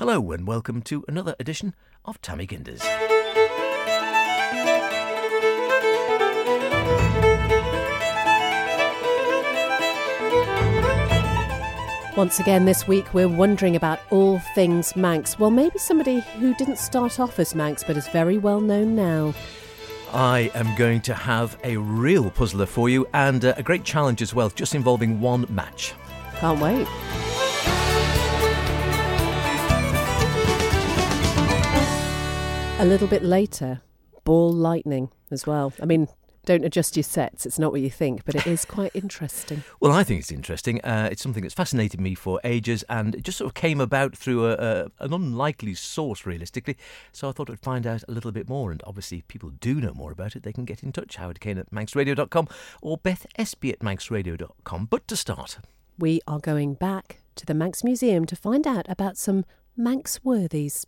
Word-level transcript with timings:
Hello, 0.00 0.32
and 0.32 0.46
welcome 0.46 0.80
to 0.80 1.04
another 1.08 1.36
edition 1.38 1.74
of 2.06 2.18
Ta 2.22 2.34
Mee 2.34 2.46
Gindys. 2.46 2.80
Once 12.16 12.40
again, 12.40 12.64
this 12.64 12.88
week 12.88 13.12
we're 13.12 13.28
wondering 13.28 13.76
about 13.76 14.00
all 14.08 14.38
things 14.54 14.96
Manx. 14.96 15.38
Well, 15.38 15.50
maybe 15.50 15.78
somebody 15.78 16.20
who 16.38 16.54
didn't 16.54 16.78
start 16.78 17.20
off 17.20 17.38
as 17.38 17.54
Manx 17.54 17.84
but 17.84 17.98
is 17.98 18.08
very 18.08 18.38
well 18.38 18.62
known 18.62 18.96
now. 18.96 19.34
I 20.14 20.50
am 20.54 20.74
going 20.76 21.02
to 21.02 21.12
have 21.12 21.58
a 21.62 21.76
real 21.76 22.30
puzzler 22.30 22.64
for 22.64 22.88
you 22.88 23.06
and 23.12 23.44
uh, 23.44 23.52
a 23.58 23.62
great 23.62 23.84
challenge 23.84 24.22
as 24.22 24.34
well, 24.34 24.48
just 24.48 24.74
involving 24.74 25.20
one 25.20 25.44
match. 25.50 25.92
Can't 26.36 26.58
wait. 26.58 26.88
A 32.80 32.86
little 32.86 33.08
bit 33.08 33.22
later, 33.22 33.82
ball 34.24 34.50
lightning 34.50 35.10
as 35.30 35.46
well. 35.46 35.74
I 35.82 35.84
mean, 35.84 36.08
don't 36.46 36.64
adjust 36.64 36.96
your 36.96 37.02
sets. 37.02 37.44
It's 37.44 37.58
not 37.58 37.72
what 37.72 37.82
you 37.82 37.90
think, 37.90 38.24
but 38.24 38.34
it 38.34 38.46
is 38.46 38.64
quite 38.64 38.90
interesting. 38.94 39.62
Well, 39.80 39.92
I 39.92 40.02
think 40.02 40.20
it's 40.20 40.32
interesting. 40.32 40.80
Uh, 40.80 41.10
it's 41.12 41.20
something 41.20 41.42
that's 41.42 41.52
fascinated 41.52 42.00
me 42.00 42.14
for 42.14 42.40
ages, 42.42 42.82
and 42.88 43.14
it 43.14 43.22
just 43.22 43.36
sort 43.36 43.48
of 43.50 43.54
came 43.54 43.82
about 43.82 44.16
through 44.16 44.46
a, 44.46 44.54
a, 44.54 44.90
an 45.00 45.12
unlikely 45.12 45.74
source, 45.74 46.24
realistically. 46.24 46.78
So 47.12 47.28
I 47.28 47.32
thought 47.32 47.50
I'd 47.50 47.60
find 47.60 47.86
out 47.86 48.02
a 48.08 48.12
little 48.12 48.32
bit 48.32 48.48
more. 48.48 48.70
And 48.70 48.82
obviously, 48.86 49.18
if 49.18 49.28
people 49.28 49.50
do 49.50 49.74
know 49.74 49.92
more 49.92 50.10
about 50.10 50.34
it, 50.34 50.42
they 50.42 50.52
can 50.52 50.64
get 50.64 50.82
in 50.82 50.90
touch. 50.90 51.16
Howard 51.16 51.40
Kane 51.40 51.58
at 51.58 51.70
manxradio.com 51.70 52.48
or 52.80 52.96
Beth 52.96 53.26
Espy 53.36 53.72
at 53.72 53.80
manxradio.com. 53.80 54.86
But 54.86 55.06
to 55.08 55.16
start, 55.16 55.58
we 55.98 56.22
are 56.26 56.40
going 56.40 56.74
back 56.74 57.20
to 57.34 57.44
the 57.44 57.52
Manx 57.52 57.84
Museum 57.84 58.24
to 58.24 58.36
find 58.36 58.66
out 58.66 58.86
about 58.88 59.18
some 59.18 59.44
Manx 59.76 60.24
worthies. 60.24 60.86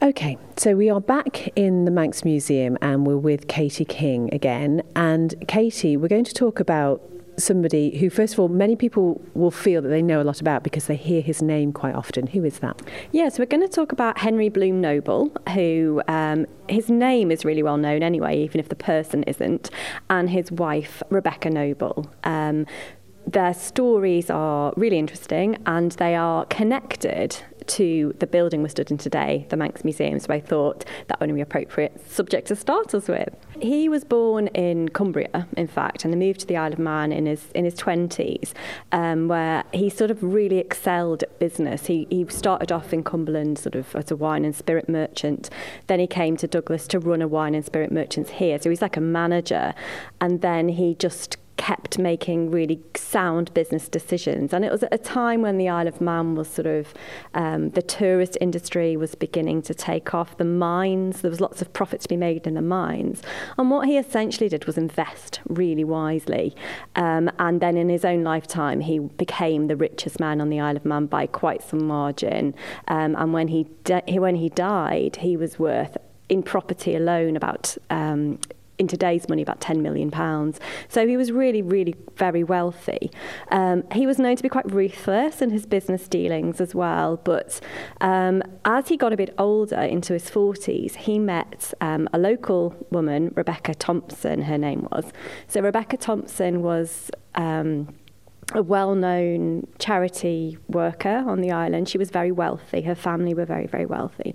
Okay, 0.00 0.38
so 0.56 0.76
we 0.76 0.88
are 0.90 1.00
back 1.00 1.48
in 1.56 1.84
the 1.84 1.90
Manx 1.90 2.24
Museum 2.24 2.78
and 2.80 3.04
we're 3.04 3.16
with 3.16 3.48
Katie 3.48 3.84
King 3.84 4.32
again. 4.32 4.80
And 4.94 5.34
Katie, 5.48 5.96
we're 5.96 6.06
going 6.06 6.22
to 6.22 6.32
talk 6.32 6.60
about 6.60 7.02
somebody 7.36 7.98
who, 7.98 8.08
first 8.08 8.34
of 8.34 8.38
all, 8.38 8.46
many 8.46 8.76
people 8.76 9.20
will 9.34 9.50
feel 9.50 9.82
that 9.82 9.88
they 9.88 10.00
know 10.00 10.20
a 10.20 10.22
lot 10.22 10.40
about 10.40 10.62
because 10.62 10.86
they 10.86 10.94
hear 10.94 11.20
his 11.20 11.42
name 11.42 11.72
quite 11.72 11.96
often. 11.96 12.28
Who 12.28 12.44
is 12.44 12.60
that? 12.60 12.80
Yes, 13.10 13.40
we're 13.40 13.46
going 13.46 13.66
to 13.66 13.68
talk 13.68 13.90
about 13.90 14.18
Henry 14.18 14.48
Bloom 14.48 14.80
Noble, 14.80 15.32
who 15.52 16.00
um, 16.06 16.46
his 16.68 16.88
name 16.88 17.32
is 17.32 17.44
really 17.44 17.64
well 17.64 17.76
known 17.76 18.04
anyway, 18.04 18.38
even 18.38 18.60
if 18.60 18.68
the 18.68 18.76
person 18.76 19.24
isn't, 19.24 19.68
and 20.10 20.30
his 20.30 20.52
wife, 20.52 21.02
Rebecca 21.10 21.50
Noble. 21.50 22.08
Um, 22.22 22.66
their 23.26 23.52
stories 23.52 24.30
are 24.30 24.72
really 24.76 24.98
interesting 24.98 25.58
and 25.66 25.92
they 25.92 26.14
are 26.14 26.46
connected 26.46 27.42
to 27.68 28.14
the 28.18 28.26
building 28.26 28.62
we're 28.62 28.68
stood 28.68 28.90
in 28.90 28.98
today, 28.98 29.46
the 29.50 29.56
Manx 29.56 29.84
Museum, 29.84 30.18
so 30.18 30.32
I 30.32 30.40
thought 30.40 30.84
that 31.06 31.20
would 31.20 31.34
be 31.34 31.40
appropriate 31.40 32.00
subject 32.10 32.48
to 32.48 32.56
start 32.56 32.94
us 32.94 33.08
with. 33.08 33.34
He 33.60 33.88
was 33.88 34.04
born 34.04 34.48
in 34.48 34.88
Cumbria, 34.88 35.46
in 35.56 35.66
fact, 35.66 36.04
and 36.04 36.14
he 36.14 36.18
moved 36.18 36.40
to 36.40 36.46
the 36.46 36.56
Isle 36.56 36.72
of 36.72 36.78
Man 36.78 37.12
in 37.12 37.26
his 37.26 37.50
in 37.54 37.64
his 37.64 37.74
twenties, 37.74 38.54
um, 38.92 39.28
where 39.28 39.64
he 39.72 39.90
sort 39.90 40.10
of 40.10 40.22
really 40.22 40.58
excelled 40.58 41.22
at 41.22 41.38
business. 41.38 41.86
He 41.86 42.06
he 42.10 42.26
started 42.28 42.72
off 42.72 42.92
in 42.92 43.04
Cumberland, 43.04 43.58
sort 43.58 43.74
of 43.74 43.94
as 43.94 44.10
a 44.10 44.16
wine 44.16 44.44
and 44.44 44.54
spirit 44.54 44.88
merchant. 44.88 45.50
Then 45.86 46.00
he 46.00 46.06
came 46.06 46.36
to 46.38 46.46
Douglas 46.46 46.86
to 46.88 46.98
run 46.98 47.22
a 47.22 47.28
wine 47.28 47.54
and 47.54 47.64
spirit 47.64 47.92
merchants 47.92 48.30
here. 48.30 48.58
So 48.58 48.70
he's 48.70 48.82
like 48.82 48.96
a 48.96 49.00
manager, 49.00 49.74
and 50.20 50.40
then 50.40 50.68
he 50.68 50.94
just 50.94 51.36
kept 51.58 51.98
making 51.98 52.50
really 52.50 52.80
sound 52.94 53.52
business 53.52 53.88
decisions. 53.88 54.54
And 54.54 54.64
it 54.64 54.72
was 54.72 54.84
at 54.84 54.94
a 54.94 54.96
time 54.96 55.42
when 55.42 55.58
the 55.58 55.68
Isle 55.68 55.88
of 55.88 56.00
Man 56.00 56.34
was 56.36 56.48
sort 56.48 56.66
of, 56.66 56.94
um, 57.34 57.70
the 57.70 57.82
tourist 57.82 58.38
industry 58.40 58.96
was 58.96 59.14
beginning 59.14 59.60
to 59.62 59.74
take 59.74 60.14
off, 60.14 60.38
the 60.38 60.44
mines, 60.44 61.20
there 61.20 61.30
was 61.30 61.40
lots 61.40 61.60
of 61.60 61.70
profit 61.72 62.00
to 62.02 62.08
be 62.08 62.16
made 62.16 62.46
in 62.46 62.54
the 62.54 62.62
mines. 62.62 63.22
And 63.58 63.70
what 63.70 63.86
he 63.86 63.98
essentially 63.98 64.48
did 64.48 64.64
was 64.64 64.78
invest 64.78 65.40
really 65.48 65.84
wisely. 65.84 66.54
Um, 66.96 67.28
and 67.38 67.60
then 67.60 67.76
in 67.76 67.88
his 67.88 68.04
own 68.04 68.22
lifetime, 68.22 68.80
he 68.80 69.00
became 69.00 69.66
the 69.66 69.76
richest 69.76 70.20
man 70.20 70.40
on 70.40 70.48
the 70.48 70.60
Isle 70.60 70.76
of 70.76 70.84
Man 70.84 71.06
by 71.06 71.26
quite 71.26 71.62
some 71.62 71.86
margin. 71.86 72.54
Um, 72.86 73.16
and 73.16 73.32
when 73.32 73.48
he, 73.48 73.66
di- 73.84 74.18
when 74.18 74.36
he 74.36 74.48
died, 74.48 75.16
he 75.16 75.36
was 75.36 75.58
worth 75.58 75.96
in 76.28 76.42
property 76.42 76.94
alone 76.94 77.36
about 77.36 77.76
um, 77.90 78.38
in 78.78 78.86
today's 78.86 79.28
money 79.28 79.42
about 79.42 79.60
10 79.60 79.82
million 79.82 80.10
pounds. 80.10 80.60
So 80.88 81.06
he 81.06 81.16
was 81.16 81.32
really, 81.32 81.62
really 81.62 81.94
very 82.16 82.44
wealthy. 82.44 83.10
Um, 83.50 83.84
he 83.92 84.06
was 84.06 84.18
known 84.18 84.36
to 84.36 84.42
be 84.42 84.48
quite 84.48 84.70
ruthless 84.70 85.42
in 85.42 85.50
his 85.50 85.66
business 85.66 86.06
dealings 86.08 86.60
as 86.60 86.74
well. 86.74 87.16
But 87.16 87.60
um, 88.00 88.42
as 88.64 88.88
he 88.88 88.96
got 88.96 89.12
a 89.12 89.16
bit 89.16 89.34
older, 89.38 89.88
into 89.88 90.12
his 90.12 90.30
40s, 90.30 90.94
he 90.94 91.18
met 91.18 91.72
um, 91.80 92.08
a 92.12 92.18
local 92.18 92.74
woman, 92.90 93.32
Rebecca 93.34 93.74
Thompson, 93.74 94.42
her 94.42 94.58
name 94.58 94.86
was. 94.92 95.12
So 95.46 95.60
Rebecca 95.60 95.96
Thompson 95.96 96.62
was. 96.62 97.10
Um, 97.34 97.97
a 98.54 98.62
well-known 98.62 99.66
charity 99.78 100.56
worker 100.68 101.22
on 101.26 101.42
the 101.42 101.50
island. 101.50 101.86
She 101.86 101.98
was 101.98 102.10
very 102.10 102.32
wealthy. 102.32 102.80
Her 102.80 102.94
family 102.94 103.34
were 103.34 103.44
very, 103.44 103.66
very 103.66 103.84
wealthy. 103.84 104.34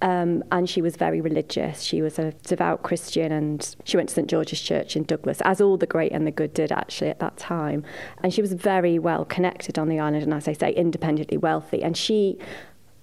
Um, 0.00 0.44
and 0.52 0.70
she 0.70 0.80
was 0.80 0.94
very 0.94 1.20
religious. 1.20 1.82
She 1.82 2.00
was 2.00 2.20
a 2.20 2.32
devout 2.44 2.84
Christian 2.84 3.32
and 3.32 3.76
she 3.82 3.96
went 3.96 4.10
to 4.10 4.14
St. 4.14 4.30
George's 4.30 4.60
Church 4.60 4.94
in 4.94 5.02
Douglas, 5.02 5.40
as 5.40 5.60
all 5.60 5.76
the 5.76 5.86
great 5.86 6.12
and 6.12 6.24
the 6.24 6.30
good 6.30 6.54
did 6.54 6.70
actually 6.70 7.10
at 7.10 7.18
that 7.18 7.36
time. 7.36 7.82
And 8.22 8.32
she 8.32 8.40
was 8.40 8.52
very 8.52 8.96
well 8.98 9.24
connected 9.24 9.76
on 9.76 9.88
the 9.88 9.98
island 9.98 10.22
and, 10.22 10.34
as 10.34 10.46
I 10.46 10.52
say, 10.52 10.70
independently 10.72 11.36
wealthy. 11.36 11.82
And 11.82 11.96
she 11.96 12.38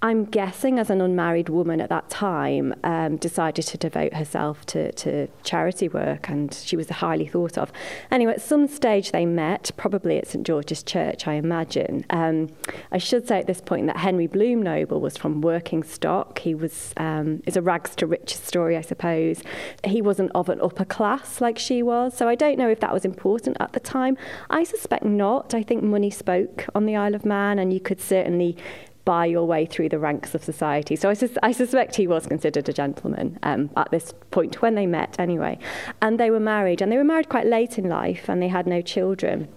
I'm 0.01 0.25
guessing, 0.25 0.77
as 0.77 0.89
an 0.89 1.01
unmarried 1.01 1.49
woman 1.49 1.81
at 1.81 1.89
that 1.89 2.09
time, 2.09 2.75
um, 2.83 3.15
decided 3.17 3.65
to 3.67 3.77
devote 3.77 4.13
herself 4.13 4.65
to, 4.67 4.91
to 4.91 5.27
charity 5.43 5.87
work, 5.87 6.29
and 6.29 6.53
she 6.53 6.75
was 6.75 6.89
highly 6.89 7.25
thought 7.25 7.57
of. 7.57 7.71
Anyway, 8.11 8.33
at 8.33 8.41
some 8.41 8.67
stage 8.67 9.11
they 9.11 9.25
met, 9.25 9.71
probably 9.77 10.17
at 10.17 10.27
St 10.27 10.45
George's 10.45 10.83
Church, 10.83 11.27
I 11.27 11.33
imagine. 11.33 12.05
Um, 12.09 12.49
I 12.91 12.97
should 12.97 13.27
say 13.27 13.39
at 13.39 13.47
this 13.47 13.61
point 13.61 13.87
that 13.87 13.97
Henry 13.97 14.27
Bloom 14.27 14.61
Noble 14.61 15.01
was 15.01 15.17
from 15.17 15.41
working 15.41 15.81
stock. 15.81 16.39
He 16.39 16.53
was 16.53 16.93
um, 16.97 17.41
is 17.47 17.57
a 17.57 17.61
rags 17.61 17.95
to 17.95 18.05
riches 18.05 18.39
story, 18.41 18.77
I 18.77 18.81
suppose. 18.81 19.41
He 19.83 20.01
wasn't 20.01 20.31
of 20.35 20.49
an 20.49 20.59
upper 20.61 20.85
class 20.85 21.41
like 21.41 21.57
she 21.57 21.81
was, 21.81 22.15
so 22.15 22.27
I 22.27 22.35
don't 22.35 22.59
know 22.59 22.69
if 22.69 22.79
that 22.81 22.93
was 22.93 23.05
important 23.05 23.57
at 23.59 23.73
the 23.73 23.79
time. 23.79 24.17
I 24.49 24.65
suspect 24.65 25.03
not. 25.03 25.53
I 25.53 25.63
think 25.63 25.83
money 25.83 26.11
spoke 26.11 26.65
on 26.75 26.85
the 26.85 26.95
Isle 26.95 27.15
of 27.15 27.25
Man, 27.25 27.57
and 27.57 27.73
you 27.73 27.79
could 27.79 28.01
certainly 28.01 28.57
buy 29.05 29.25
your 29.25 29.45
way 29.45 29.65
through 29.65 29.89
the 29.89 29.99
ranks 29.99 30.35
of 30.35 30.43
society. 30.43 30.95
So 30.95 31.09
I, 31.09 31.13
sus- 31.13 31.37
I 31.43 31.51
suspect 31.51 31.95
he 31.95 32.07
was 32.07 32.27
considered 32.27 32.67
a 32.67 32.73
gentleman 32.73 33.39
um, 33.43 33.69
at 33.77 33.91
this 33.91 34.13
point 34.31 34.61
when 34.61 34.75
they 34.75 34.87
met, 34.87 35.15
anyway. 35.19 35.59
And 36.01 36.19
they 36.19 36.31
were 36.31 36.39
married, 36.39 36.81
and 36.81 36.91
they 36.91 36.97
were 36.97 37.03
married 37.03 37.29
quite 37.29 37.45
late 37.45 37.77
in 37.77 37.87
life, 37.87 38.27
and 38.27 38.41
they 38.41 38.47
had 38.47 38.67
no 38.67 38.81
children. 38.81 39.47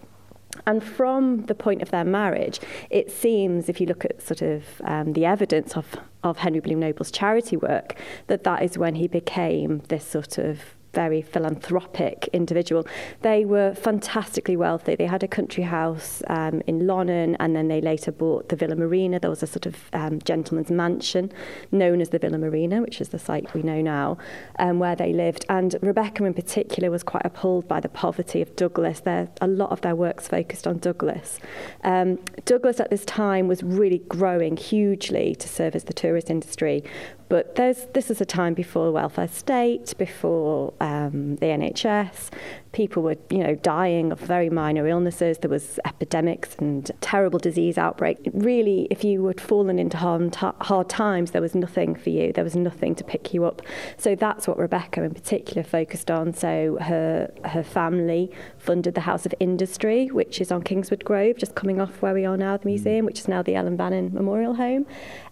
And 0.67 0.83
from 0.83 1.45
the 1.45 1.55
point 1.55 1.83
of 1.83 1.91
their 1.91 2.05
marriage, 2.05 2.61
it 2.91 3.11
seems, 3.11 3.69
if 3.69 3.81
you 3.81 3.87
look 3.87 4.05
at 4.05 4.23
sort 4.23 4.43
of 4.43 4.65
um, 4.85 5.13
the 5.13 5.25
evidence 5.25 5.77
of, 5.77 5.97
of 6.23 6.39
Henry 6.39 6.61
Bloom 6.61 6.81
Noble's 6.81 7.11
charity 7.11 7.57
work, 7.57 7.95
that 8.27 8.45
that 8.45 8.63
is 8.63 8.77
when 8.77 8.95
he 8.95 9.09
became 9.09 9.83
this 9.89 10.05
sort 10.05 10.39
of 10.39 10.61
very 10.93 11.23
philanthropic 11.23 12.29
individual. 12.33 12.87
They 13.23 13.45
were 13.45 13.75
fantastically 13.75 14.57
wealthy. 14.57 14.97
They 14.97 15.07
had 15.07 15.23
a 15.23 15.29
country 15.29 15.65
house 15.65 16.23
um, 16.29 16.63
in 16.67 16.87
Lonnon 16.87 17.37
and 17.41 17.55
then 17.55 17.69
they 17.69 17.81
later 17.81 18.13
bought 18.13 18.49
the 18.49 18.57
Villa 18.57 18.77
Marina. 18.77 19.21
There 19.21 19.31
was 19.31 19.43
a 19.43 19.47
sort 19.47 19.67
of 19.67 19.77
um, 19.93 20.21
gentleman's 20.21 20.71
mansion 20.71 21.33
known 21.73 22.01
as 22.01 22.11
the 22.11 22.19
Villa 22.19 22.39
Marina, 22.39 22.81
which 22.81 23.01
is 23.01 23.11
the 23.11 23.19
site 23.19 23.53
we 23.55 23.63
know 23.63 23.81
now, 23.81 24.19
um, 24.59 24.79
where 24.79 24.97
they 24.97 25.13
lived. 25.13 25.45
And 25.49 25.77
Rebecca 25.83 26.25
in 26.25 26.35
particular 26.35 26.91
was 26.91 27.03
quite 27.03 27.25
appalled 27.25 27.69
by 27.69 27.81
the 27.81 27.89
poverty 27.89 28.43
of 28.43 28.55
Douglas. 28.57 29.01
There, 29.01 29.29
a 29.41 29.49
lot 29.49 29.71
of 29.71 29.81
their 29.83 29.95
work's 29.97 30.29
focused 30.29 30.67
on 30.67 30.79
Douglas. 30.79 31.39
Um, 31.85 32.19
Douglas 32.45 32.81
at 32.81 32.91
this 32.91 33.05
time 33.05 33.49
was 33.49 33.63
really 33.63 33.99
growing 34.09 34.57
hugely 34.57 35.35
to 35.37 35.49
serve 35.49 35.75
as 35.75 35.85
the 35.85 35.93
tourist 35.93 36.31
industry 36.31 36.83
but 37.29 37.55
this 37.57 38.11
is 38.11 38.21
a 38.21 38.25
time 38.25 38.55
before 38.55 38.87
the 38.87 38.93
welfare 38.93 39.29
state, 39.29 39.95
before 39.99 40.73
um, 40.81 41.37
the 41.37 41.47
NHS. 41.47 42.31
People 42.79 43.03
were, 43.03 43.17
you 43.29 43.39
know, 43.39 43.57
dying 43.57 44.13
of 44.13 44.21
very 44.21 44.51
minor 44.51 44.87
illnesses. 44.87 45.39
There 45.39 45.51
was 45.51 45.81
epidemics 45.85 46.55
and 46.61 46.89
terrible 47.01 47.41
disease 47.41 47.77
outbreak. 47.77 48.19
Really, 48.33 48.87
if 48.89 49.03
you 49.03 49.27
had 49.27 49.41
fallen 49.41 49.81
into 49.81 49.97
hard, 49.97 50.33
hard 50.37 50.89
times, 50.89 51.33
there 51.33 51.43
was 51.43 51.57
nothing 51.57 51.97
for 51.97 52.11
you. 52.11 52.33
There 52.33 52.45
was 52.45 52.55
nothing 52.55 52.95
to 52.95 53.03
pick 53.03 53.35
you 53.35 53.45
up. 53.45 53.63
So 53.97 54.15
that's 54.15 54.47
what 54.47 54.59
Rebecca 54.59 55.03
in 55.03 55.13
particular 55.13 55.65
focused 55.65 56.09
on. 56.09 56.33
So 56.35 56.79
her 56.81 57.33
her 57.47 57.65
family 57.65 58.31
funded 58.59 58.95
the 58.95 59.01
House 59.01 59.27
of 59.27 59.35
Industry, 59.41 60.07
which 60.13 60.41
is 60.41 60.53
on 60.53 60.63
Kingswood 60.63 61.05
Grove, 61.05 61.37
just 61.37 61.57
coming 61.57 61.81
off 61.81 62.01
where 62.01 62.15
we 62.15 62.25
are 62.25 62.37
now, 62.37 62.59
the 62.59 62.67
museum, 62.67 63.07
which 63.07 63.19
is 63.19 63.27
now 63.27 63.43
the 63.43 63.57
Ellan 63.57 63.77
Vannin 63.77 64.15
Memorial 64.15 64.55
Home. 64.55 64.87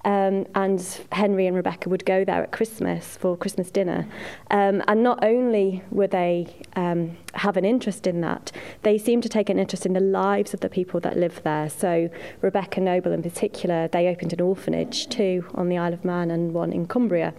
Um, 0.04 0.46
and 0.56 0.80
Henry 1.12 1.46
and 1.46 1.54
Rebecca 1.54 1.88
would 1.88 2.04
go 2.04 2.24
there 2.24 2.42
at 2.42 2.50
Christmas 2.50 3.16
for 3.16 3.36
Christmas 3.36 3.70
dinner. 3.70 4.08
Um, 4.50 4.82
and 4.88 5.04
not 5.04 5.22
only 5.22 5.84
were 5.92 6.08
they 6.08 6.48
um, 6.74 7.16
have 7.38 7.56
an 7.56 7.64
interest 7.64 8.06
in 8.06 8.20
that. 8.22 8.52
They 8.82 8.98
seem 8.98 9.20
to 9.20 9.28
take 9.28 9.48
an 9.50 9.58
interest 9.58 9.86
in 9.86 9.92
the 9.92 10.00
lives 10.00 10.54
of 10.54 10.60
the 10.60 10.68
people 10.68 11.00
that 11.00 11.16
live 11.16 11.42
there. 11.42 11.68
So 11.68 12.08
Rebecca 12.40 12.80
Noble 12.80 13.12
in 13.12 13.22
particular, 13.22 13.88
they 13.88 14.08
opened 14.08 14.32
an 14.32 14.40
orphanage 14.40 15.08
too 15.08 15.44
on 15.54 15.68
the 15.68 15.78
Isle 15.78 15.94
of 15.94 16.04
Man 16.04 16.30
and 16.30 16.52
one 16.52 16.72
in 16.72 16.86
Cumbria. 16.86 17.34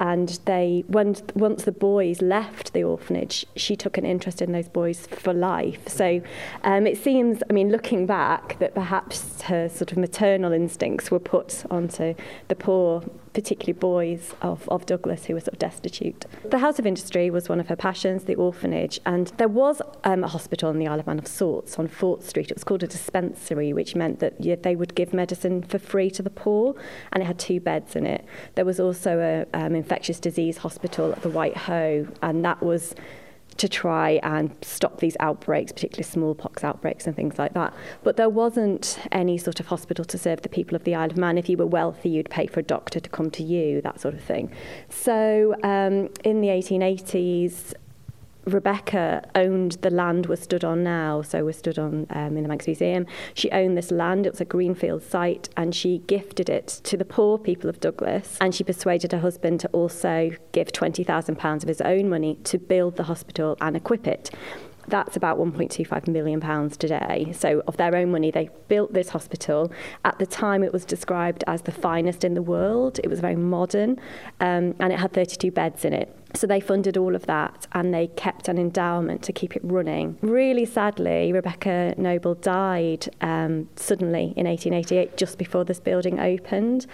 And 0.00 0.40
they, 0.44 0.84
once, 0.88 1.22
once 1.34 1.64
the 1.64 1.72
boys 1.72 2.20
left 2.20 2.72
the 2.72 2.82
orphanage, 2.82 3.46
she 3.54 3.76
took 3.76 3.96
an 3.96 4.04
interest 4.04 4.42
in 4.42 4.52
those 4.52 4.68
boys 4.68 5.06
for 5.06 5.32
life. 5.32 5.88
So 5.88 6.20
um, 6.64 6.86
it 6.86 6.98
seems, 6.98 7.42
I 7.48 7.52
mean, 7.52 7.70
looking 7.70 8.06
back, 8.06 8.58
that 8.58 8.74
perhaps 8.74 9.42
her 9.42 9.68
sort 9.68 9.92
of 9.92 9.98
maternal 9.98 10.52
instincts 10.52 11.10
were 11.10 11.20
put 11.20 11.64
onto 11.70 12.14
the 12.48 12.56
poor 12.56 13.04
particularly 13.34 13.78
boys 13.78 14.34
of, 14.40 14.68
of 14.68 14.86
Douglas 14.86 15.26
who 15.26 15.34
were 15.34 15.40
sort 15.40 15.54
of 15.54 15.58
destitute. 15.58 16.24
The 16.44 16.58
House 16.58 16.78
of 16.78 16.86
Industry 16.86 17.30
was 17.30 17.48
one 17.48 17.60
of 17.60 17.68
her 17.68 17.76
passions, 17.76 18.24
the 18.24 18.36
orphanage, 18.36 19.00
and 19.04 19.28
there 19.36 19.48
was 19.48 19.82
um, 20.04 20.24
a 20.24 20.28
hospital 20.28 20.70
in 20.70 20.78
the 20.78 20.86
Isle 20.86 21.00
of 21.00 21.06
Man 21.06 21.18
of 21.18 21.26
sorts 21.26 21.78
on 21.78 21.88
Fort 21.88 22.22
Street. 22.22 22.50
It 22.50 22.56
was 22.56 22.64
called 22.64 22.82
a 22.82 22.86
dispensary, 22.86 23.72
which 23.72 23.94
meant 23.94 24.20
that 24.20 24.34
yeah, 24.40 24.54
they 24.54 24.76
would 24.76 24.94
give 24.94 25.12
medicine 25.12 25.62
for 25.62 25.78
free 25.78 26.10
to 26.12 26.22
the 26.22 26.30
poor, 26.30 26.74
and 27.12 27.22
it 27.22 27.26
had 27.26 27.38
two 27.38 27.60
beds 27.60 27.96
in 27.96 28.06
it. 28.06 28.24
There 28.54 28.64
was 28.64 28.78
also 28.80 29.18
an 29.18 29.46
um, 29.52 29.74
infectious 29.74 30.20
disease 30.20 30.58
hospital 30.58 31.12
at 31.12 31.22
the 31.22 31.28
White 31.28 31.56
Hoe, 31.56 32.06
and 32.22 32.44
that 32.44 32.62
was 32.62 32.94
to 33.56 33.68
try 33.68 34.20
and 34.22 34.54
stop 34.62 34.98
these 35.00 35.16
outbreaks, 35.20 35.72
particularly 35.72 36.04
smallpox 36.04 36.64
outbreaks 36.64 37.06
and 37.06 37.14
things 37.14 37.38
like 37.38 37.54
that. 37.54 37.74
But 38.02 38.16
there 38.16 38.28
wasn't 38.28 38.98
any 39.12 39.38
sort 39.38 39.60
of 39.60 39.66
hospital 39.66 40.04
to 40.04 40.18
serve 40.18 40.42
the 40.42 40.48
people 40.48 40.74
of 40.76 40.84
the 40.84 40.94
Isle 40.94 41.10
of 41.10 41.16
Man. 41.16 41.38
If 41.38 41.48
you 41.48 41.56
were 41.56 41.66
wealthy, 41.66 42.10
you'd 42.10 42.30
pay 42.30 42.46
for 42.46 42.60
a 42.60 42.64
doctor 42.64 43.00
to 43.00 43.08
come 43.08 43.30
to 43.32 43.42
you, 43.42 43.80
that 43.82 44.00
sort 44.00 44.14
of 44.14 44.20
thing. 44.20 44.52
So 44.88 45.54
um, 45.62 46.10
in 46.24 46.40
the 46.40 46.48
1880s, 46.48 47.74
Rebecca 48.46 49.22
owned 49.34 49.72
the 49.80 49.90
land 49.90 50.26
we're 50.26 50.36
stood 50.36 50.64
on 50.64 50.82
now, 50.82 51.22
so 51.22 51.44
we're 51.44 51.52
stood 51.52 51.78
on 51.78 52.06
um, 52.10 52.36
in 52.36 52.42
the 52.42 52.48
Manx 52.48 52.66
Museum. 52.66 53.06
She 53.32 53.50
owned 53.50 53.76
this 53.76 53.90
land, 53.90 54.26
it 54.26 54.32
was 54.32 54.40
a 54.40 54.44
greenfield 54.44 55.02
site, 55.02 55.48
and 55.56 55.74
she 55.74 55.98
gifted 56.06 56.48
it 56.48 56.66
to 56.84 56.96
the 56.96 57.04
poor 57.04 57.38
people 57.38 57.70
of 57.70 57.80
Douglas. 57.80 58.36
And 58.40 58.54
she 58.54 58.64
persuaded 58.64 59.12
her 59.12 59.20
husband 59.20 59.60
to 59.60 59.68
also 59.68 60.32
give 60.52 60.68
£20,000 60.68 61.62
of 61.62 61.68
his 61.68 61.80
own 61.80 62.08
money 62.08 62.38
to 62.44 62.58
build 62.58 62.96
the 62.96 63.04
hospital 63.04 63.56
and 63.60 63.76
equip 63.76 64.06
it. 64.06 64.30
That's 64.86 65.16
about 65.16 65.38
£1.25 65.38 66.08
million 66.08 66.40
pounds 66.40 66.76
today. 66.76 67.32
So, 67.34 67.62
of 67.66 67.78
their 67.78 67.96
own 67.96 68.10
money, 68.10 68.30
they 68.30 68.50
built 68.68 68.92
this 68.92 69.08
hospital. 69.08 69.72
At 70.04 70.18
the 70.18 70.26
time, 70.26 70.62
it 70.62 70.74
was 70.74 70.84
described 70.84 71.42
as 71.46 71.62
the 71.62 71.72
finest 71.72 72.22
in 72.22 72.34
the 72.34 72.42
world. 72.42 73.00
It 73.02 73.08
was 73.08 73.20
very 73.20 73.36
modern 73.36 73.98
um, 74.40 74.74
and 74.78 74.92
it 74.92 74.98
had 74.98 75.12
32 75.14 75.50
beds 75.50 75.84
in 75.86 75.94
it. 75.94 76.14
So 76.36 76.48
they 76.48 76.58
funded 76.58 76.96
all 76.96 77.14
of 77.14 77.26
that 77.26 77.68
and 77.72 77.94
they 77.94 78.08
kept 78.08 78.48
an 78.48 78.58
endowment 78.58 79.22
to 79.22 79.32
keep 79.32 79.54
it 79.54 79.62
running. 79.64 80.18
Really 80.20 80.64
sadly, 80.64 81.32
Rebecca 81.32 81.94
Noble 81.96 82.34
died 82.34 83.08
um, 83.20 83.68
suddenly 83.76 84.34
in 84.36 84.46
1888, 84.46 85.16
just 85.16 85.38
before 85.38 85.64
this 85.64 85.78
building 85.78 86.18
opened. 86.18 86.86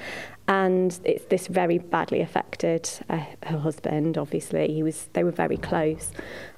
And 0.47 0.99
it's 1.05 1.25
this 1.27 1.47
very 1.47 1.79
badly 1.79 2.21
affected 2.21 2.91
uh, 3.09 3.25
her 3.45 3.59
husband, 3.59 4.19
obviously. 4.19 4.75
He 4.75 4.83
was, 4.83 5.09
they 5.15 5.25
were 5.25 5.31
very 5.31 5.57
close. 5.57 6.13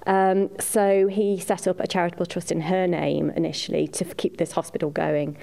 Um, 0.07 0.51
so 0.59 1.07
he 1.07 1.39
set 1.39 1.69
up 1.69 1.79
a 1.79 1.87
charitable 1.87 2.27
trust 2.27 2.51
in 2.51 2.63
her 2.63 2.89
name 2.89 3.31
initially 3.31 3.87
to 3.89 4.05
keep 4.05 4.39
this 4.39 4.53
hospital 4.53 4.91
going. 4.91 5.37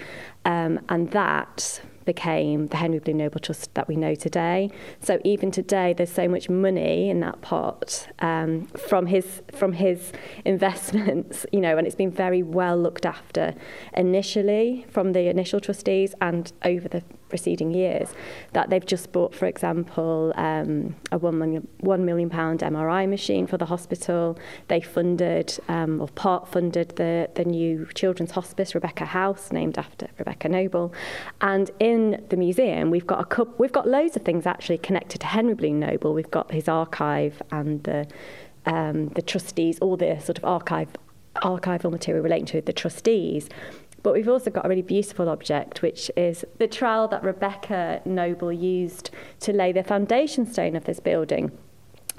Um, 0.43 0.79
and 0.89 1.11
that 1.11 1.79
became 2.09 2.65
the 2.65 2.77
Henry 2.77 2.97
Bloom 2.97 3.17
Noble 3.17 3.39
Trust 3.39 3.71
that 3.75 3.87
we 3.87 3.95
know 3.95 4.15
today. 4.15 4.71
So 4.99 5.19
even 5.23 5.51
today, 5.51 5.93
there's 5.93 6.11
so 6.11 6.27
much 6.27 6.49
money 6.49 7.07
in 7.07 7.19
that 7.19 7.39
pot 7.41 8.07
um, 8.17 8.65
from 8.89 9.05
his 9.05 9.43
from 9.55 9.73
his 9.73 10.11
investments, 10.45 11.45
you 11.51 11.61
know, 11.61 11.77
and 11.77 11.85
it's 11.85 11.95
been 11.95 12.09
very 12.09 12.41
well 12.41 12.77
looked 12.77 13.05
after 13.05 13.53
initially 13.93 14.87
from 14.89 15.13
the 15.13 15.29
initial 15.29 15.59
trustees 15.59 16.15
and 16.19 16.51
over 16.63 16.87
the 16.87 17.03
preceding 17.29 17.71
years, 17.71 18.13
that 18.53 18.69
they've 18.69 18.85
just 18.85 19.11
bought, 19.11 19.33
for 19.33 19.45
example, 19.45 20.33
um, 20.35 20.95
a 21.11 21.19
£1 21.19 21.33
million, 21.35 21.67
£1 21.83 21.99
million 22.01 22.29
MRI 22.29 23.07
machine 23.07 23.47
for 23.47 23.57
the 23.57 23.65
hospital. 23.65 24.37
They 24.67 24.81
funded 24.81 25.57
um, 25.67 26.01
or 26.01 26.07
part 26.07 26.47
funded 26.47 26.89
the, 26.97 27.29
the 27.35 27.45
new 27.45 27.87
children's 27.93 28.31
hospice, 28.31 28.75
Rebecca 28.75 29.05
House, 29.05 29.51
named 29.51 29.77
after 29.77 30.07
Rebecca 30.17 30.49
Noble. 30.49 30.93
And 31.41 31.71
in 31.79 32.25
the 32.29 32.37
museum, 32.37 32.91
we've 32.91 33.07
got 33.07 33.21
a 33.21 33.25
couple, 33.25 33.53
we've 33.57 33.71
got 33.71 33.87
loads 33.87 34.15
of 34.15 34.23
things 34.23 34.45
actually 34.45 34.79
connected 34.79 35.21
to 35.21 35.27
Henry 35.27 35.53
Bloom 35.53 35.79
Noble. 35.79 36.13
We've 36.13 36.31
got 36.31 36.51
his 36.51 36.67
archive 36.67 37.41
and 37.51 37.83
the 37.83 38.07
um, 38.65 39.07
the 39.09 39.21
trustees, 39.21 39.79
all 39.79 39.95
the 39.97 40.19
sort 40.19 40.37
of 40.37 40.45
archive 40.45 40.89
archival 41.35 41.91
material 41.91 42.23
relating 42.23 42.45
to 42.45 42.61
the 42.61 42.73
trustees 42.73 43.47
But 44.01 44.13
we've 44.13 44.29
also 44.29 44.49
got 44.49 44.65
a 44.65 44.69
really 44.69 44.81
beautiful 44.81 45.29
object, 45.29 45.81
which 45.81 46.09
is 46.15 46.45
the 46.57 46.67
trowel 46.67 47.07
that 47.09 47.23
Rebecca 47.23 48.01
Noble 48.05 48.51
used 48.51 49.09
to 49.41 49.53
lay 49.53 49.71
the 49.71 49.83
foundation 49.83 50.45
stone 50.45 50.75
of 50.75 50.85
this 50.85 50.99
building. 50.99 51.51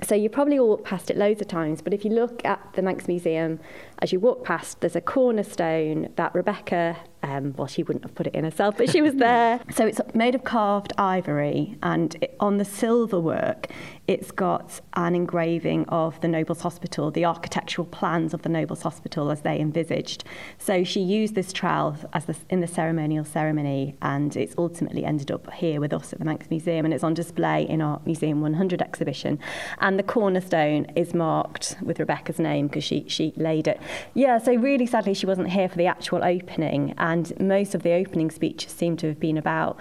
So 0.03 0.15
you 0.15 0.31
probably 0.31 0.59
all 0.59 0.69
walked 0.69 0.85
past 0.85 1.11
it 1.11 1.17
loads 1.17 1.43
of 1.43 1.49
times, 1.49 1.83
but 1.83 1.93
if 1.93 2.05
you 2.05 2.11
look 2.11 2.43
at 2.45 2.73
the 2.75 2.81
Manx 2.81 3.07
Museum, 3.07 3.61
as 3.99 4.13
you 4.13 4.21
walk 4.21 4.45
past, 4.45 4.81
there's 4.81 4.97
a 4.97 5.01
cornerstone 5.01 6.11
that 6.17 6.35
Rebecca, 6.35 6.97
um, 7.31 7.55
well, 7.57 7.67
she 7.67 7.83
wouldn't 7.83 8.05
have 8.05 8.15
put 8.15 8.27
it 8.27 8.35
in 8.35 8.45
herself, 8.45 8.77
but 8.77 8.91
she 8.91 9.01
was 9.01 9.15
there. 9.15 9.61
so 9.75 9.87
it's 9.87 10.01
made 10.15 10.35
of 10.35 10.45
carved 10.45 10.93
ivory, 10.99 11.77
and 11.83 12.17
it, 12.21 12.37
on 12.41 12.59
the 12.59 12.65
silver 12.65 13.21
work, 13.21 13.69
it's 14.09 14.33
got 14.33 14.81
an 14.95 15.15
engraving 15.15 15.85
of 15.89 16.21
the 16.21 16.27
Nobles 16.27 16.63
Hospital, 16.63 17.13
the 17.13 17.25
architectural 17.25 17.87
plans 17.87 18.35
of 18.35 18.43
the 18.43 18.49
Nobles 18.49 18.83
Hospital 18.83 19.31
as 19.31 19.43
they 19.43 19.61
envisaged. 19.61 20.25
So 20.59 20.83
she 20.83 21.01
used 21.01 21.37
this 21.37 21.53
trowel 21.53 21.97
as 22.13 22.25
the, 22.25 22.37
in 22.49 22.61
the 22.61 22.67
ceremonial 22.67 23.25
ceremony, 23.25 23.95
and 24.03 24.37
it's 24.37 24.57
ultimately 24.59 25.05
ended 25.05 25.31
up 25.31 25.53
here 25.53 25.81
with 25.81 25.93
us 25.93 26.13
at 26.13 26.19
the 26.19 26.25
Manx 26.25 26.51
Museum, 26.51 26.85
and 26.85 26.93
it's 26.93 27.05
on 27.05 27.15
display 27.15 27.63
in 27.69 27.81
our 27.81 28.01
Museum 28.05 28.41
100 28.41 28.83
exhibition. 28.83 29.39
And 29.79 29.97
the 29.97 30.03
cornerstone 30.03 30.87
is 30.97 31.15
marked 31.15 31.77
with 31.81 32.01
Rebecca's 32.01 32.41
name 32.41 32.67
because 32.67 32.83
she, 32.83 33.05
she 33.09 33.33
laid 33.37 33.69
it. 33.69 33.81
Yeah, 34.15 34.39
so 34.39 34.53
really 34.55 34.87
sadly, 34.87 35.15
she 35.15 35.27
wasn't 35.27 35.51
here 35.51 35.69
for 35.69 35.77
the 35.77 35.87
actual 35.87 36.25
opening, 36.25 36.95
and 36.99 37.20
most 37.39 37.75
of 37.75 37.83
the 37.83 37.93
opening 37.93 38.31
speeches 38.31 38.73
seem 38.73 38.97
to 38.99 39.09
have 39.09 39.21
been 39.21 39.37
about 39.37 39.77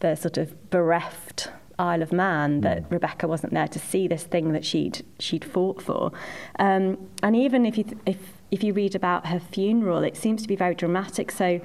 the 0.00 0.14
sort 0.14 0.36
of 0.36 0.70
bereft 0.70 1.50
Isle 1.78 2.02
of 2.02 2.12
Man 2.12 2.60
that 2.60 2.84
mm. 2.84 2.92
Rebecca 2.92 3.26
wasn't 3.26 3.52
there 3.52 3.68
to 3.68 3.78
see 3.78 4.06
this 4.06 4.24
thing 4.24 4.52
that 4.52 4.64
she'd 4.64 5.04
she'd 5.18 5.44
fought 5.44 5.82
for. 5.82 6.12
Um, 6.58 7.08
and 7.22 7.34
even 7.34 7.66
if 7.66 7.76
you 7.76 7.84
th- 7.84 7.98
if 8.06 8.18
if 8.50 8.62
you 8.62 8.72
read 8.72 8.94
about 8.94 9.26
her 9.26 9.40
funeral, 9.40 10.04
it 10.04 10.16
seems 10.16 10.42
to 10.42 10.48
be 10.48 10.56
very 10.56 10.74
dramatic. 10.74 11.30
So 11.32 11.60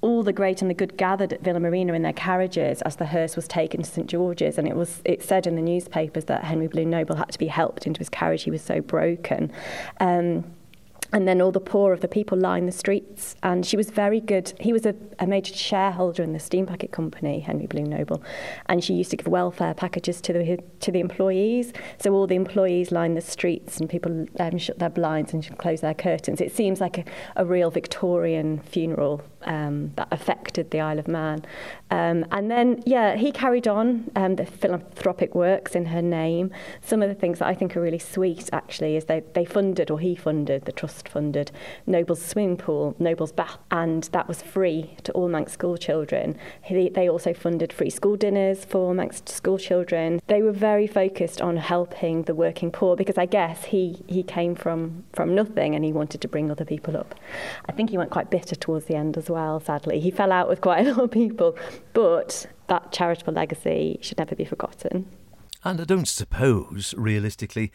all 0.00 0.22
the 0.22 0.32
great 0.32 0.62
and 0.62 0.70
the 0.70 0.74
good 0.74 0.96
gathered 0.96 1.32
at 1.32 1.42
Villa 1.42 1.58
Marina 1.58 1.92
in 1.92 2.02
their 2.02 2.12
carriages 2.12 2.80
as 2.82 2.96
the 2.96 3.06
hearse 3.06 3.34
was 3.34 3.48
taken 3.48 3.82
to 3.82 3.90
St 3.90 4.06
George's, 4.06 4.56
and 4.56 4.66
it 4.66 4.76
was 4.76 5.02
it 5.04 5.22
said 5.22 5.46
in 5.46 5.56
the 5.56 5.62
newspapers 5.62 6.24
that 6.26 6.44
Henry 6.44 6.68
Bloom 6.68 6.90
Noble 6.90 7.16
had 7.16 7.30
to 7.32 7.38
be 7.38 7.48
helped 7.48 7.86
into 7.86 7.98
his 7.98 8.08
carriage; 8.08 8.44
he 8.44 8.50
was 8.50 8.62
so 8.62 8.80
broken. 8.80 9.52
Um, 10.00 10.44
and 11.12 11.26
then 11.26 11.40
all 11.40 11.52
the 11.52 11.60
poor 11.60 11.92
of 11.92 12.00
the 12.00 12.08
people 12.08 12.38
lined 12.38 12.68
the 12.68 12.72
streets. 12.72 13.36
And 13.42 13.64
she 13.64 13.76
was 13.76 13.90
very 13.90 14.20
good. 14.20 14.52
He 14.60 14.72
was 14.72 14.86
a, 14.86 14.94
a 15.18 15.26
major 15.26 15.54
shareholder 15.54 16.22
in 16.22 16.32
the 16.32 16.38
steam 16.38 16.66
packet 16.66 16.92
company, 16.92 17.40
Henry 17.40 17.66
Blue 17.66 17.84
Noble, 17.84 18.22
and 18.66 18.82
she 18.82 18.94
used 18.94 19.10
to 19.10 19.16
give 19.16 19.26
welfare 19.26 19.74
packages 19.74 20.20
to 20.22 20.32
the 20.32 20.58
to 20.80 20.92
the 20.92 21.00
employees. 21.00 21.72
So 21.98 22.12
all 22.12 22.26
the 22.26 22.36
employees 22.36 22.92
lined 22.92 23.16
the 23.16 23.22
streets, 23.22 23.78
and 23.78 23.88
people 23.88 24.26
um, 24.38 24.58
shut 24.58 24.78
their 24.78 24.90
blinds 24.90 25.32
and 25.32 25.58
closed 25.58 25.82
their 25.82 25.94
curtains. 25.94 26.40
It 26.40 26.54
seems 26.54 26.80
like 26.80 26.98
a, 26.98 27.04
a 27.36 27.44
real 27.44 27.70
Victorian 27.70 28.58
funeral 28.60 29.22
um, 29.44 29.92
that 29.96 30.08
affected 30.10 30.70
the 30.70 30.80
Isle 30.80 30.98
of 30.98 31.08
Man. 31.08 31.44
Um, 31.90 32.26
and 32.30 32.50
then, 32.50 32.82
yeah, 32.84 33.16
he 33.16 33.32
carried 33.32 33.66
on 33.66 34.10
um, 34.14 34.36
the 34.36 34.44
philanthropic 34.44 35.34
works 35.34 35.74
in 35.74 35.86
her 35.86 36.02
name. 36.02 36.50
Some 36.82 37.02
of 37.02 37.08
the 37.08 37.14
things 37.14 37.38
that 37.38 37.48
I 37.48 37.54
think 37.54 37.76
are 37.76 37.80
really 37.80 37.98
sweet, 37.98 38.50
actually, 38.52 38.96
is 38.96 39.06
they, 39.06 39.22
they 39.34 39.44
funded, 39.44 39.90
or 39.90 39.98
he 39.98 40.14
funded, 40.14 40.64
the 40.64 40.72
trust 40.72 41.08
funded, 41.08 41.50
Noble's 41.86 42.22
swimming 42.22 42.56
pool, 42.56 42.94
Noble's 42.98 43.32
bath, 43.32 43.58
and 43.70 44.04
that 44.04 44.28
was 44.28 44.42
free 44.42 44.96
to 45.04 45.12
all 45.12 45.28
Manx 45.28 45.52
school 45.52 45.76
children. 45.76 46.36
He, 46.62 46.88
they 46.88 47.08
also 47.08 47.32
funded 47.32 47.72
free 47.72 47.90
school 47.90 48.16
dinners 48.16 48.64
for 48.64 48.94
Manx 48.94 49.22
school 49.26 49.58
children. 49.58 50.20
They 50.26 50.42
were 50.42 50.52
very 50.52 50.86
focused 50.86 51.40
on 51.40 51.56
helping 51.56 52.22
the 52.24 52.34
working 52.34 52.70
poor 52.70 52.96
because 52.96 53.18
I 53.18 53.26
guess 53.26 53.66
he, 53.66 54.02
he 54.06 54.22
came 54.22 54.54
from, 54.54 55.04
from 55.12 55.34
nothing 55.34 55.74
and 55.74 55.84
he 55.84 55.92
wanted 55.92 56.20
to 56.20 56.28
bring 56.28 56.50
other 56.50 56.64
people 56.64 56.96
up. 56.96 57.14
I 57.68 57.72
think 57.72 57.90
he 57.90 57.98
went 57.98 58.10
quite 58.10 58.30
bitter 58.30 58.54
towards 58.54 58.86
the 58.86 58.94
end 58.94 59.16
as 59.16 59.27
well, 59.28 59.60
sadly. 59.60 60.00
He 60.00 60.10
fell 60.10 60.32
out 60.32 60.48
with 60.48 60.60
quite 60.60 60.86
a 60.86 60.90
lot 60.92 61.04
of 61.04 61.10
people. 61.10 61.56
But 61.92 62.46
that 62.68 62.92
charitable 62.92 63.32
legacy 63.32 63.98
should 64.00 64.18
never 64.18 64.34
be 64.34 64.44
forgotten. 64.44 65.06
And 65.64 65.80
I 65.80 65.84
don't 65.84 66.08
suppose, 66.08 66.94
realistically, 66.96 67.72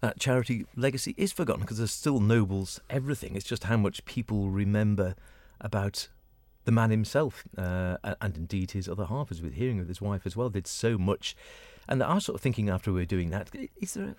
that 0.00 0.18
charity 0.18 0.66
legacy 0.76 1.14
is 1.16 1.32
forgotten 1.32 1.62
because 1.62 1.78
there's 1.78 1.92
still 1.92 2.20
nobles 2.20 2.80
everything. 2.90 3.36
It's 3.36 3.46
just 3.46 3.64
how 3.64 3.76
much 3.76 4.04
people 4.04 4.50
remember 4.50 5.14
about 5.60 6.08
the 6.64 6.72
man 6.72 6.90
himself, 6.90 7.44
uh, 7.56 7.98
and 8.20 8.36
indeed 8.36 8.72
his 8.72 8.88
other 8.88 9.06
half, 9.06 9.30
as 9.30 9.42
with 9.42 9.54
hearing 9.54 9.80
of 9.80 9.88
his 9.88 10.00
wife 10.00 10.26
as 10.26 10.36
well, 10.36 10.48
did 10.48 10.66
so 10.66 10.98
much. 10.98 11.36
And 11.88 12.02
I 12.02 12.14
was 12.14 12.24
sort 12.24 12.36
of 12.36 12.40
thinking 12.40 12.70
after 12.70 12.90
we 12.92 13.00
were 13.00 13.06
doing 13.06 13.30
that, 13.30 13.50
is 13.80 13.94
there 13.94 14.14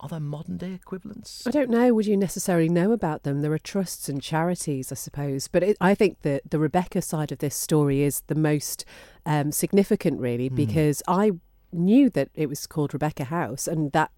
are 0.00 0.08
there 0.08 0.20
modern 0.20 0.56
day 0.58 0.72
equivalents? 0.72 1.46
I 1.46 1.50
don't 1.50 1.70
know. 1.70 1.92
Would 1.94 2.06
you 2.06 2.16
necessarily 2.16 2.68
know 2.68 2.92
about 2.92 3.22
them? 3.22 3.42
There 3.42 3.52
are 3.52 3.58
trusts 3.58 4.08
and 4.08 4.20
charities, 4.22 4.92
I 4.92 4.94
suppose. 4.94 5.48
But 5.48 5.62
it, 5.62 5.76
I 5.80 5.94
think 5.94 6.22
that 6.22 6.50
the 6.50 6.58
Rebecca 6.58 7.00
side 7.02 7.32
of 7.32 7.38
this 7.38 7.54
story 7.54 8.02
is 8.02 8.22
the 8.26 8.34
most 8.34 8.84
um, 9.24 9.52
significant, 9.52 10.20
really, 10.20 10.48
Hmm. 10.48 10.54
because 10.56 11.02
I 11.08 11.32
knew 11.72 12.10
that 12.10 12.28
it 12.34 12.48
was 12.48 12.66
called 12.66 12.92
Rebecca 12.94 13.24
House, 13.24 13.66
and 13.66 13.92
that 13.92 14.10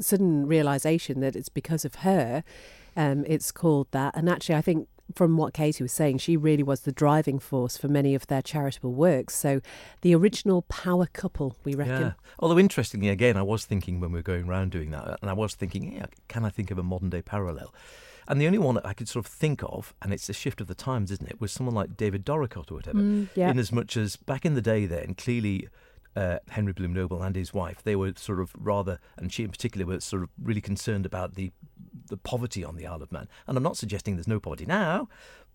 sudden 0.00 0.46
realization 0.46 1.20
that 1.20 1.36
it's 1.36 1.48
because 1.48 1.84
of 1.84 1.96
her, 1.96 2.42
um, 2.96 3.24
it's 3.26 3.50
called 3.52 3.86
that. 3.92 4.16
And 4.16 4.28
actually, 4.28 4.56
I 4.56 4.60
think 4.62 4.88
from 5.14 5.36
what 5.36 5.52
Katie 5.52 5.82
was 5.82 5.92
saying, 5.92 6.18
she 6.18 6.36
really 6.36 6.62
was 6.62 6.80
the 6.80 6.92
driving 6.92 7.38
force 7.38 7.76
for 7.76 7.88
many 7.88 8.14
of 8.14 8.26
their 8.26 8.42
charitable 8.42 8.92
works. 8.92 9.34
So, 9.34 9.60
the 10.00 10.14
original 10.14 10.62
power 10.62 11.06
couple, 11.12 11.56
we 11.64 11.74
reckon. 11.74 12.00
Yeah. 12.00 12.12
Although 12.38 12.58
interestingly, 12.58 13.08
again, 13.08 13.36
I 13.36 13.42
was 13.42 13.64
thinking 13.64 14.00
when 14.00 14.12
we 14.12 14.18
were 14.18 14.22
going 14.22 14.48
around 14.48 14.70
doing 14.70 14.90
that, 14.92 15.18
and 15.20 15.30
I 15.30 15.34
was 15.34 15.54
thinking, 15.54 15.92
yeah, 15.92 16.06
can 16.28 16.44
I 16.44 16.50
think 16.50 16.70
of 16.70 16.78
a 16.78 16.82
modern 16.82 17.10
day 17.10 17.22
parallel? 17.22 17.74
And 18.26 18.40
the 18.40 18.46
only 18.46 18.58
one 18.58 18.74
that 18.76 18.86
I 18.86 18.94
could 18.94 19.08
sort 19.08 19.26
of 19.26 19.30
think 19.30 19.62
of, 19.62 19.94
and 20.00 20.12
it's 20.12 20.30
a 20.30 20.32
shift 20.32 20.60
of 20.60 20.66
the 20.66 20.74
times, 20.74 21.10
isn't 21.10 21.28
it, 21.28 21.40
was 21.40 21.52
someone 21.52 21.74
like 21.74 21.96
David 21.96 22.24
Doricott 22.24 22.70
or 22.70 22.76
whatever. 22.76 22.98
Mm, 22.98 23.28
yeah. 23.34 23.50
In 23.50 23.58
as 23.58 23.70
much 23.70 23.96
as 23.98 24.16
back 24.16 24.46
in 24.46 24.54
the 24.54 24.62
day, 24.62 24.86
then 24.86 25.14
clearly. 25.14 25.68
Uh, 26.16 26.38
Henry 26.50 26.72
Bloom 26.72 26.92
Noble 26.92 27.22
and 27.22 27.34
his 27.34 27.52
wife, 27.52 27.82
they 27.82 27.96
were 27.96 28.12
sort 28.16 28.40
of 28.40 28.52
rather, 28.56 29.00
and 29.16 29.32
she 29.32 29.42
in 29.42 29.50
particular, 29.50 29.84
was 29.84 30.04
sort 30.04 30.22
of 30.22 30.28
really 30.40 30.60
concerned 30.60 31.06
about 31.06 31.34
the 31.34 31.50
the 32.08 32.16
poverty 32.16 32.64
on 32.64 32.76
the 32.76 32.86
Isle 32.86 33.02
of 33.02 33.12
Man. 33.12 33.28
And 33.46 33.56
I'm 33.56 33.62
not 33.62 33.76
suggesting 33.76 34.14
there's 34.14 34.28
no 34.28 34.38
poverty 34.38 34.66
now, 34.66 35.08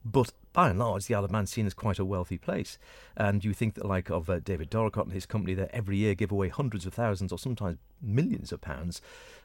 but 0.03 0.31
by 0.53 0.69
and 0.69 0.79
large, 0.79 1.05
the 1.05 1.15
Isle 1.15 1.25
of 1.25 1.31
Man's 1.31 1.51
seen 1.51 1.65
as 1.65 1.73
quite 1.73 1.99
a 1.99 2.05
wealthy 2.05 2.37
place. 2.37 2.77
And 3.15 3.43
you 3.43 3.53
think 3.53 3.75
that, 3.75 3.85
like 3.85 4.09
of 4.09 4.29
uh, 4.29 4.39
David 4.39 4.69
Doricott 4.69 5.05
and 5.05 5.13
his 5.13 5.25
company, 5.25 5.53
that 5.55 5.69
every 5.73 5.97
year 5.97 6.15
give 6.15 6.31
away 6.31 6.49
hundreds 6.49 6.85
of 6.85 6.93
thousands 6.93 7.31
or 7.31 7.37
sometimes 7.37 7.77
millions 8.01 8.51
of 8.51 8.61
pounds, 8.61 9.01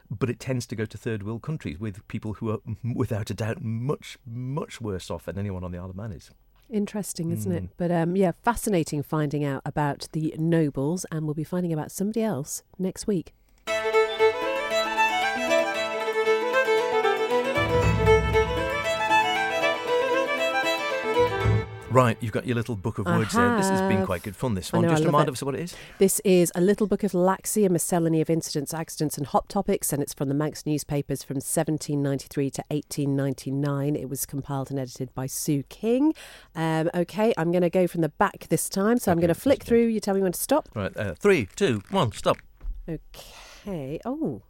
but 0.09 0.29
it 0.29 0.39
tends 0.39 0.65
to 0.67 0.75
go 0.75 0.85
to 0.85 0.97
third 0.97 1.23
world 1.23 1.41
countries 1.41 1.79
with 1.79 2.07
people 2.07 2.33
who 2.33 2.51
are, 2.51 2.59
without 2.83 3.29
a 3.29 3.33
doubt, 3.33 3.61
much, 3.61 4.17
much 4.25 4.79
worse 4.79 5.11
off 5.11 5.25
than 5.25 5.37
anyone 5.37 5.63
on 5.63 5.71
the 5.71 5.77
Isle 5.77 5.89
of 5.89 5.95
Man 5.95 6.11
is. 6.11 6.31
Interesting, 6.69 7.31
isn't 7.31 7.51
Mm. 7.51 7.55
it? 7.55 7.69
But 7.77 7.91
um, 7.91 8.15
yeah, 8.15 8.31
fascinating 8.43 9.03
finding 9.03 9.43
out 9.43 9.61
about 9.65 10.07
the 10.13 10.33
nobles, 10.37 11.05
and 11.11 11.25
we'll 11.25 11.33
be 11.35 11.43
finding 11.43 11.71
about 11.71 11.91
somebody 11.91 12.23
else 12.23 12.63
next 12.79 13.05
week. 13.07 13.33
Right, 21.95 22.17
you've 22.19 22.33
got 22.33 22.45
your 22.45 22.55
little 22.55 22.75
book 22.75 22.97
of 22.97 23.05
words 23.05 23.31
there. 23.31 23.55
This 23.55 23.69
has 23.69 23.79
been 23.83 24.05
quite 24.05 24.21
good 24.21 24.35
fun, 24.35 24.53
this 24.53 24.73
one. 24.73 24.81
know, 24.81 24.89
Just 24.89 25.05
remind 25.05 25.29
it. 25.29 25.31
us 25.31 25.41
what 25.41 25.55
it 25.55 25.61
is. 25.61 25.77
This 25.97 26.19
is 26.25 26.51
a 26.53 26.59
little 26.59 26.87
book 26.87 27.03
of 27.03 27.13
Laxey, 27.13 27.65
a 27.65 27.69
miscellany 27.69 28.19
of 28.19 28.29
incidents, 28.29 28.73
accidents, 28.73 29.17
and 29.17 29.25
hot 29.25 29.47
topics, 29.47 29.93
and 29.93 30.03
it's 30.03 30.13
from 30.13 30.27
the 30.27 30.35
Manx 30.35 30.65
newspapers 30.65 31.23
from 31.23 31.35
1793 31.35 32.49
to 32.49 32.63
1899. 32.67 33.95
It 33.95 34.09
was 34.09 34.25
compiled 34.25 34.71
and 34.71 34.77
edited 34.77 35.13
by 35.13 35.25
Sue 35.27 35.63
King. 35.69 36.13
Um, 36.53 36.89
okay, 36.93 37.33
I'm 37.37 37.53
going 37.53 37.61
to 37.61 37.69
go 37.69 37.87
from 37.87 38.01
the 38.01 38.09
back 38.09 38.47
this 38.49 38.67
time, 38.67 38.97
so 38.97 39.13
I'm 39.13 39.19
going 39.19 39.29
to 39.29 39.33
flick 39.33 39.63
through. 39.63 39.85
You 39.85 40.01
tell 40.01 40.15
me 40.15 40.21
when 40.21 40.33
to 40.33 40.39
stop. 40.39 40.67
Right, 40.75 40.95
uh, 40.97 41.13
three, 41.13 41.47
two, 41.55 41.81
one, 41.91 42.11
stop. 42.11 42.39
Okay. 42.89 44.01
Oh, 44.03 44.41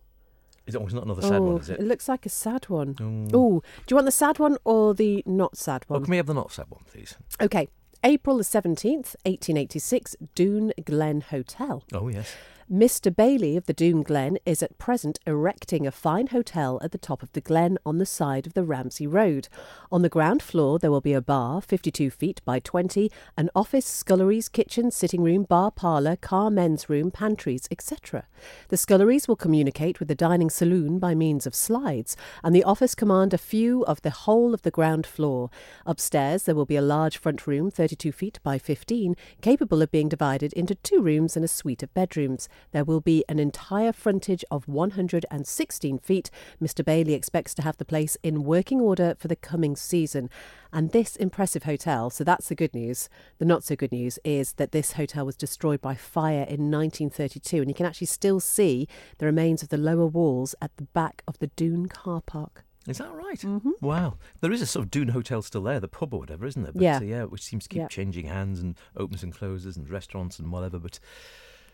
Is 0.67 0.73
it, 0.73 0.81
oh, 0.81 0.85
it's 0.85 0.93
not 0.93 1.05
another 1.05 1.21
sad 1.21 1.33
oh, 1.33 1.41
one, 1.43 1.61
is 1.61 1.69
it? 1.69 1.79
It 1.79 1.85
looks 1.85 2.07
like 2.07 2.25
a 2.25 2.29
sad 2.29 2.69
one. 2.69 2.95
Oh. 2.99 3.37
Oh, 3.37 3.63
do 3.85 3.93
you 3.93 3.95
want 3.95 4.05
the 4.05 4.11
sad 4.11 4.39
one 4.39 4.57
or 4.63 4.95
the 4.95 5.23
not 5.25 5.57
sad 5.57 5.85
Well, 5.87 5.99
one? 5.99 6.05
can 6.05 6.11
we 6.11 6.17
have 6.17 6.25
the 6.25 6.33
not 6.33 6.51
sad 6.51 6.65
one, 6.69 6.81
please? 6.91 7.15
Okay. 7.39 7.67
April 8.03 8.37
the 8.37 8.43
17th, 8.43 9.15
1886, 9.25 10.15
Dhoon 10.35 10.71
Glen 10.83 11.21
Hotel. 11.21 11.83
Oh, 11.93 12.07
yes. 12.07 12.35
Mr. 12.71 13.15
Bailey 13.15 13.55
of 13.55 13.67
the 13.67 13.75
Dhoon 13.75 14.03
Glen 14.03 14.39
is 14.43 14.63
at 14.63 14.79
present 14.79 15.19
erecting 15.27 15.85
a 15.85 15.91
fine 15.91 16.25
hotel 16.25 16.79
at 16.81 16.91
the 16.91 16.97
top 16.97 17.21
of 17.21 17.31
the 17.33 17.39
glen 17.39 17.77
on 17.85 17.99
the 17.99 18.07
side 18.07 18.47
of 18.47 18.55
the 18.55 18.63
Ramsey 18.63 19.05
Road. 19.05 19.47
On 19.91 20.01
the 20.01 20.09
ground 20.09 20.41
floor, 20.41 20.79
there 20.79 20.89
will 20.89 20.99
be 20.99 21.13
a 21.13 21.21
bar, 21.21 21.61
52 21.61 22.09
feet 22.09 22.41
by 22.43 22.57
20, 22.57 23.11
an 23.37 23.51
office, 23.55 23.85
sculleries, 23.85 24.49
kitchen, 24.49 24.89
sitting 24.89 25.21
room, 25.21 25.43
bar 25.43 25.69
parlour, 25.69 26.15
car 26.15 26.49
men's 26.49 26.89
room, 26.89 27.11
pantries, 27.11 27.67
etc. 27.69 28.25
The 28.69 28.77
sculleries 28.77 29.27
will 29.27 29.35
communicate 29.35 29.99
with 29.99 30.07
the 30.07 30.15
dining 30.15 30.49
saloon 30.49 30.97
by 30.97 31.13
means 31.13 31.45
of 31.45 31.53
slides, 31.53 32.17
and 32.43 32.55
the 32.55 32.63
office 32.63 32.95
command 32.95 33.31
a 33.35 33.37
view 33.37 33.85
of 33.85 34.01
the 34.01 34.09
whole 34.09 34.55
of 34.55 34.63
the 34.63 34.71
ground 34.71 35.05
floor. 35.05 35.51
Upstairs, 35.85 36.43
there 36.43 36.55
will 36.55 36.65
be 36.65 36.77
a 36.77 36.81
large 36.81 37.19
front 37.19 37.45
room, 37.45 37.69
32 37.69 38.11
feet 38.11 38.39
by 38.41 38.57
15, 38.57 39.15
capable 39.41 39.83
of 39.83 39.91
being 39.91 40.09
divided 40.09 40.51
into 40.53 40.73
two 40.73 41.03
rooms 41.03 41.35
and 41.35 41.45
a 41.45 41.47
suite 41.47 41.83
of 41.83 41.93
bedrooms. 41.93 42.49
There 42.71 42.83
will 42.83 43.01
be 43.01 43.23
an 43.29 43.39
entire 43.39 43.91
frontage 43.93 44.43
of 44.51 44.67
116 44.67 45.99
feet. 45.99 46.29
Mr. 46.61 46.83
Bailey 46.83 47.13
expects 47.13 47.53
to 47.55 47.61
have 47.61 47.77
the 47.77 47.85
place 47.85 48.17
in 48.23 48.43
working 48.43 48.79
order 48.81 49.15
for 49.17 49.27
the 49.27 49.35
coming 49.35 49.75
season. 49.75 50.29
And 50.73 50.91
this 50.91 51.15
impressive 51.15 51.63
hotel, 51.63 52.09
so 52.09 52.23
that's 52.23 52.49
the 52.49 52.55
good 52.55 52.73
news. 52.73 53.07
The 53.39 53.45
not 53.45 53.63
so 53.63 53.75
good 53.75 53.91
news 53.91 54.19
is 54.23 54.53
that 54.53 54.71
this 54.71 54.93
hotel 54.93 55.25
was 55.25 55.35
destroyed 55.37 55.81
by 55.81 55.95
fire 55.95 56.43
in 56.43 56.69
1932, 56.71 57.57
and 57.57 57.69
you 57.69 57.73
can 57.75 57.85
actually 57.85 58.07
still 58.07 58.39
see 58.39 58.87
the 59.19 59.25
remains 59.25 59.63
of 59.63 59.69
the 59.69 59.77
lower 59.77 60.05
walls 60.07 60.53
at 60.61 60.75
the 60.77 60.83
back 60.83 61.23
of 61.27 61.39
the 61.39 61.47
Dhoon 61.47 61.89
car 61.89 62.21
park. 62.21 62.63
Is 62.87 62.99
that 62.99 63.11
right? 63.13 63.39
Mm-hmm. 63.39 63.71
Wow. 63.81 64.17
There 64.41 64.51
is 64.51 64.61
a 64.61 64.67
sort 64.67 64.85
of 64.85 64.91
Dhoon 64.91 65.09
Hotel 65.09 65.41
still 65.41 65.63
there, 65.63 65.79
the 65.79 65.87
pub 65.87 66.13
or 66.13 66.19
whatever, 66.19 66.45
isn't 66.45 66.61
there? 66.61 66.71
But, 66.71 66.81
Yeah. 66.83 66.97
uh, 66.97 67.01
yeah, 67.01 67.23
which 67.23 67.41
seems 67.41 67.63
to 67.63 67.69
keep 67.69 67.79
Yeah. 67.79 67.87
changing 67.87 68.27
hands 68.27 68.59
and 68.59 68.75
opens 68.95 69.23
and 69.23 69.33
closes 69.33 69.75
and 69.75 69.89
restaurants 69.89 70.37
and 70.37 70.51
whatever. 70.51 70.77
But 70.77 70.99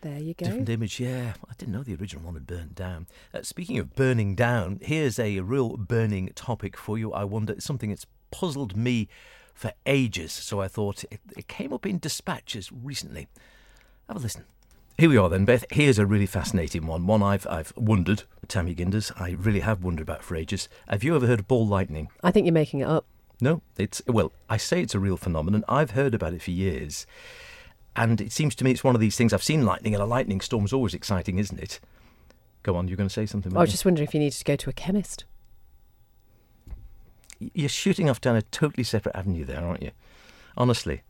There 0.02 0.18
you 0.18 0.34
go. 0.34 0.46
different 0.46 0.68
image, 0.68 0.98
yeah. 0.98 1.34
I 1.48 1.54
didn't 1.56 1.72
know 1.72 1.84
the 1.84 1.94
original 1.94 2.24
one 2.24 2.34
had 2.34 2.46
burnt 2.46 2.74
down. 2.74 3.06
Uh, 3.32 3.42
speaking 3.42 3.78
of 3.78 3.94
burning 3.94 4.34
down, 4.34 4.80
here's 4.82 5.18
a 5.18 5.40
real 5.40 5.76
burning 5.76 6.30
topic 6.34 6.76
for 6.76 6.98
you. 6.98 7.12
I 7.12 7.22
wonder, 7.24 7.52
it's 7.52 7.64
something 7.64 7.90
that's 7.90 8.06
puzzled 8.32 8.76
me 8.76 9.08
for 9.54 9.72
ages. 9.86 10.32
So 10.32 10.60
I 10.60 10.66
thought 10.66 11.04
it, 11.04 11.20
it 11.36 11.46
came 11.46 11.72
up 11.72 11.86
in 11.86 11.98
dispatches 11.98 12.70
recently. 12.72 13.28
Have 14.08 14.16
a 14.16 14.20
listen. 14.20 14.44
Here 14.98 15.08
we 15.08 15.16
are 15.16 15.28
then, 15.28 15.44
Beth. 15.44 15.64
Here's 15.70 15.98
a 15.98 16.06
really 16.06 16.26
fascinating 16.26 16.86
one. 16.86 17.06
One 17.06 17.22
I've 17.22 17.46
I've 17.46 17.72
wondered, 17.76 18.24
Ta 18.48 18.62
Mee 18.62 18.74
Gindys, 18.74 19.12
I 19.16 19.30
really 19.30 19.60
have 19.60 19.82
wondered 19.82 20.02
about 20.02 20.22
for 20.22 20.36
ages. 20.36 20.68
Have 20.88 21.02
you 21.02 21.16
ever 21.16 21.26
heard 21.26 21.40
of 21.40 21.48
ball 21.48 21.66
lightning? 21.66 22.08
I 22.22 22.30
think 22.30 22.44
you're 22.44 22.52
making 22.52 22.80
it 22.80 22.88
up. 22.88 23.06
No, 23.40 23.62
it's 23.78 24.02
well, 24.06 24.32
I 24.50 24.56
say 24.56 24.82
it's 24.82 24.94
a 24.94 25.00
real 25.00 25.16
phenomenon. 25.16 25.64
I've 25.68 25.92
heard 25.92 26.14
about 26.14 26.34
it 26.34 26.42
for 26.42 26.50
years. 26.50 27.06
And 27.94 28.20
it 28.20 28.32
seems 28.32 28.54
to 28.56 28.64
me 28.64 28.70
it's 28.70 28.82
one 28.84 28.94
of 28.94 29.00
these 29.00 29.16
things 29.16 29.32
I've 29.32 29.42
seen 29.42 29.64
lightning 29.66 29.94
and 29.94 30.02
a 30.02 30.06
lightning 30.06 30.40
storm's 30.40 30.72
always 30.72 30.94
exciting, 30.94 31.38
isn't 31.38 31.58
it? 31.58 31.78
Go 32.62 32.76
on, 32.76 32.88
you're 32.88 32.96
going 32.96 33.08
to 33.08 33.12
say 33.12 33.26
something. 33.26 33.52
I 33.52 33.54
was 33.54 33.60
weren't 33.60 33.70
just 33.70 33.84
wondering 33.84 34.06
if 34.08 34.14
you 34.14 34.20
needed 34.20 34.38
to 34.38 34.44
go 34.44 34.56
to 34.56 34.70
a 34.70 34.72
chemist. 34.72 35.24
you? 37.38 37.50
You're 37.54 37.68
shooting 37.68 38.08
off 38.08 38.20
down 38.20 38.36
a 38.36 38.42
totally 38.42 38.84
separate 38.84 39.16
avenue 39.16 39.44
there, 39.44 39.60
aren't 39.64 39.82
you? 39.82 39.90
Honestly. 40.56 41.02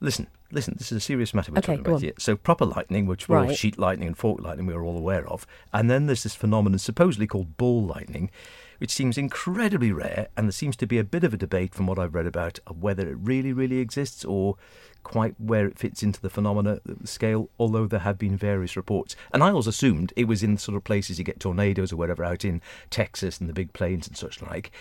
Listen, 0.00 0.26
listen, 0.50 0.74
this 0.78 0.92
is 0.92 0.96
a 0.98 1.00
serious 1.00 1.34
matter 1.34 1.52
we're 1.52 1.58
Okay, 1.58 1.76
talking 1.76 1.86
about 1.92 2.02
here. 2.02 2.12
So 2.18 2.36
proper 2.36 2.64
lightning, 2.64 3.06
which 3.06 3.28
we're 3.28 3.38
all 3.38 3.44
Right. 3.46 3.56
sheet 3.56 3.78
lightning 3.78 4.08
and 4.08 4.16
fork 4.16 4.40
lightning 4.40 4.66
we're 4.66 4.82
all 4.84 4.96
aware 4.98 5.26
of. 5.28 5.46
And 5.72 5.90
then 5.90 6.06
there's 6.06 6.22
this 6.22 6.34
phenomenon 6.34 6.78
supposedly 6.78 7.26
called 7.26 7.56
ball 7.56 7.84
lightning, 7.84 8.30
which 8.78 8.90
seems 8.90 9.18
incredibly 9.18 9.92
rare, 9.92 10.28
and 10.36 10.46
there 10.46 10.52
seems 10.52 10.76
to 10.76 10.86
be 10.86 10.98
a 10.98 11.04
bit 11.04 11.24
of 11.24 11.34
a 11.34 11.38
debate 11.38 11.74
from 11.74 11.86
what 11.86 11.98
I've 11.98 12.14
read 12.14 12.26
about 12.26 12.58
of 12.66 12.82
whether 12.82 13.08
it 13.08 13.16
really, 13.20 13.52
really 13.52 13.78
exists 13.78 14.24
or 14.24 14.56
quite 15.02 15.34
where 15.38 15.66
it 15.66 15.78
fits 15.78 16.02
into 16.02 16.20
the 16.20 16.30
phenomena 16.30 16.80
scale, 17.04 17.50
although 17.58 17.86
there 17.86 18.00
have 18.00 18.18
been 18.18 18.36
various 18.36 18.76
reports. 18.76 19.14
And 19.32 19.42
I 19.42 19.50
always 19.50 19.66
assumed 19.66 20.12
it 20.16 20.26
was 20.26 20.42
in 20.42 20.56
sort 20.56 20.76
of 20.76 20.84
places 20.84 21.18
you 21.18 21.24
get 21.24 21.40
tornadoes 21.40 21.92
or 21.92 21.96
whatever 21.96 22.24
out 22.24 22.44
in 22.44 22.62
Texas 22.90 23.38
and 23.38 23.48
the 23.48 23.54
big 23.54 23.72
plains 23.72 24.08
and 24.08 24.16
such 24.16 24.42
like. 24.42 24.72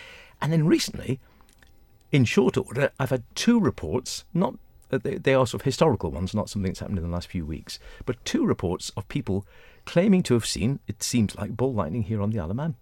And 0.41 0.51
then 0.51 0.65
recently, 0.65 1.19
in 2.11 2.25
short 2.25 2.57
order, 2.57 2.91
I've 2.99 3.09
had 3.09 3.23
two 3.35 3.59
reports, 3.59 4.23
not 4.33 4.55
uh, 4.91 4.99
they, 4.99 5.15
they 5.15 5.33
are 5.33 5.47
sort 5.47 5.61
of 5.61 5.65
historical 5.65 6.11
ones, 6.11 6.33
not 6.33 6.49
something 6.49 6.71
that's 6.71 6.79
happened 6.79 6.99
in 6.99 7.03
the 7.03 7.09
last 7.09 7.27
few 7.27 7.45
weeks, 7.45 7.79
but 8.05 8.23
two 8.23 8.45
reports 8.45 8.91
of 8.95 9.07
people 9.07 9.45
claiming 9.85 10.23
to 10.23 10.35
have 10.35 10.45
seen, 10.45 10.79
it 10.87 11.01
seems 11.03 11.35
like, 11.35 11.57
ball 11.57 11.73
lightning 11.73 12.03
here 12.03 12.21
on 12.21 12.29
the 12.29 12.39
Isle 12.39 12.51
of 12.51 12.55
Man. 12.55 12.75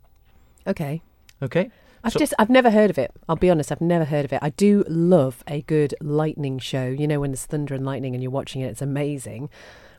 Okay. 0.68 1.02
Okay? 1.42 1.70
I've 2.04 2.14
So- 2.14 2.20
just 2.20 2.34
I've 2.40 2.50
never 2.50 2.72
heard 2.72 2.90
of 2.90 2.98
it. 2.98 3.12
I'll 3.30 3.36
be 3.36 3.50
honest, 3.50 3.72
I've 3.72 3.82
never 3.82 4.06
heard 4.06 4.26
of 4.26 4.34
it. 4.34 4.40
I 4.42 4.50
do 4.50 4.84
love 4.88 5.44
a 5.48 5.62
good 5.64 5.94
lightning 6.02 6.58
show. 6.60 6.88
You 6.88 7.08
know 7.08 7.20
when 7.20 7.32
there's 7.32 7.46
thunder 7.46 7.76
and 7.76 7.86
lightning 7.86 8.14
and 8.16 8.24
you're 8.24 8.32
watching 8.32 8.62
it, 8.62 8.68
it's 8.68 8.82
amazing. 8.82 9.50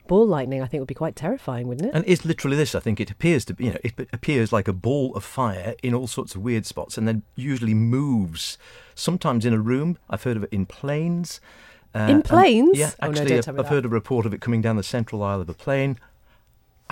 Ball 0.08 0.26
lightning, 0.26 0.60
I 0.60 0.66
think, 0.66 0.80
would 0.80 0.88
be 0.88 0.94
quite 0.94 1.14
terrifying, 1.14 1.68
wouldn't 1.68 1.88
it? 1.88 1.94
And 1.94 2.04
it's 2.08 2.24
literally 2.24 2.56
this. 2.56 2.74
I 2.74 2.80
think 2.80 2.98
it 2.98 3.08
appears 3.10 3.44
to 3.44 3.54
be, 3.54 3.66
you 3.66 3.70
know, 3.70 3.78
it 3.84 4.08
appears 4.12 4.52
like 4.52 4.66
a 4.66 4.72
ball 4.72 5.14
of 5.14 5.22
fire 5.22 5.76
in 5.80 5.94
all 5.94 6.08
sorts 6.08 6.34
of 6.34 6.42
weird 6.42 6.66
spots, 6.66 6.98
and 6.98 7.06
then 7.06 7.22
usually 7.36 7.72
moves. 7.72 8.58
Sometimes 8.96 9.46
in 9.46 9.52
a 9.52 9.60
room. 9.60 9.96
I've 10.10 10.24
heard 10.24 10.36
of 10.36 10.42
it 10.42 10.52
in 10.52 10.66
planes. 10.66 11.40
Uh, 11.94 12.00
In 12.00 12.10
and- 12.16 12.24
planes? 12.24 12.76
yeah, 12.78 12.90
Oh, 13.00 13.06
no, 13.12 13.20
actually, 13.20 13.38
I've, 13.38 13.60
I've 13.60 13.68
heard 13.68 13.84
a 13.84 13.88
report 13.88 14.26
of 14.26 14.34
it 14.34 14.40
coming 14.40 14.60
down 14.60 14.74
the 14.76 14.82
central 14.82 15.22
aisle 15.22 15.40
of 15.40 15.48
a 15.48 15.54
plane. 15.54 15.98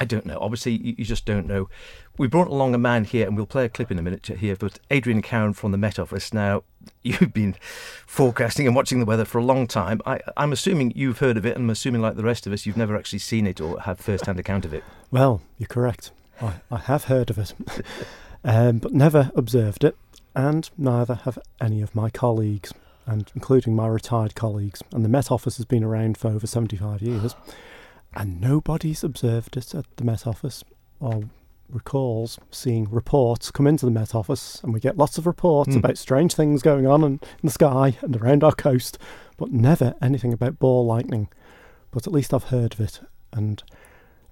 I 0.00 0.06
don't 0.06 0.24
know. 0.24 0.38
Obviously, 0.40 0.72
you, 0.72 0.94
you 0.96 1.04
just 1.04 1.26
don't 1.26 1.46
know. 1.46 1.68
We 2.16 2.26
brought 2.26 2.48
along 2.48 2.74
a 2.74 2.78
man 2.78 3.04
here, 3.04 3.26
and 3.26 3.36
we'll 3.36 3.44
play 3.44 3.66
a 3.66 3.68
clip 3.68 3.90
in 3.90 3.98
a 3.98 4.02
minute 4.02 4.26
here. 4.26 4.56
But 4.56 4.78
Adrian 4.90 5.20
Cowan 5.20 5.52
from 5.52 5.72
the 5.72 5.78
Met 5.78 5.98
Office. 5.98 6.32
Now, 6.32 6.62
you've 7.02 7.34
been 7.34 7.54
forecasting 8.06 8.66
and 8.66 8.74
watching 8.74 8.98
the 8.98 9.04
weather 9.04 9.26
for 9.26 9.38
a 9.38 9.44
long 9.44 9.66
time. 9.66 10.00
I, 10.06 10.20
I'm 10.38 10.52
assuming 10.52 10.94
you've 10.96 11.18
heard 11.18 11.36
of 11.36 11.44
it, 11.44 11.54
and 11.54 11.64
I'm 11.64 11.70
assuming, 11.70 12.00
like 12.00 12.16
the 12.16 12.24
rest 12.24 12.46
of 12.46 12.52
us, 12.54 12.64
you've 12.64 12.78
never 12.78 12.96
actually 12.96 13.18
seen 13.18 13.46
it 13.46 13.60
or 13.60 13.78
have 13.82 14.00
first-hand 14.00 14.40
account 14.40 14.64
of 14.64 14.72
it. 14.72 14.82
Well, 15.10 15.42
you're 15.58 15.66
correct. 15.66 16.12
I, 16.40 16.54
I 16.70 16.78
have 16.78 17.04
heard 17.04 17.28
of 17.28 17.38
it, 17.38 17.52
um, 18.44 18.78
but 18.78 18.94
never 18.94 19.30
observed 19.34 19.84
it, 19.84 19.96
and 20.34 20.70
neither 20.78 21.14
have 21.14 21.38
any 21.60 21.82
of 21.82 21.94
my 21.94 22.08
colleagues, 22.08 22.72
and 23.04 23.30
including 23.34 23.76
my 23.76 23.86
retired 23.86 24.34
colleagues. 24.34 24.82
And 24.92 25.04
the 25.04 25.10
Met 25.10 25.30
Office 25.30 25.58
has 25.58 25.66
been 25.66 25.84
around 25.84 26.16
for 26.16 26.28
over 26.28 26.46
75 26.46 27.02
years, 27.02 27.34
and 28.14 28.40
nobody's 28.40 29.04
observed 29.04 29.56
it 29.56 29.74
at 29.74 29.84
the 29.96 30.04
Met 30.04 30.26
Office 30.26 30.64
or 31.00 31.24
recalls 31.68 32.38
seeing 32.50 32.88
reports 32.90 33.50
come 33.52 33.66
into 33.66 33.86
the 33.86 33.92
Met 33.92 34.14
Office, 34.14 34.60
and 34.62 34.74
we 34.74 34.80
get 34.80 34.98
lots 34.98 35.18
of 35.18 35.26
reports 35.26 35.72
Hmm. 35.74 35.78
about 35.78 35.98
strange 35.98 36.34
things 36.34 36.62
going 36.62 36.86
on 36.86 37.02
in, 37.04 37.12
in 37.12 37.20
the 37.44 37.50
sky 37.50 37.96
and 38.02 38.16
around 38.16 38.42
our 38.42 38.52
coast, 38.54 38.98
but 39.36 39.52
never 39.52 39.94
anything 40.02 40.32
about 40.32 40.58
ball 40.58 40.84
lightning. 40.84 41.28
But 41.92 42.06
at 42.06 42.12
least 42.12 42.34
I've 42.34 42.44
heard 42.44 42.72
of 42.74 42.80
it, 42.80 43.00
and 43.32 43.62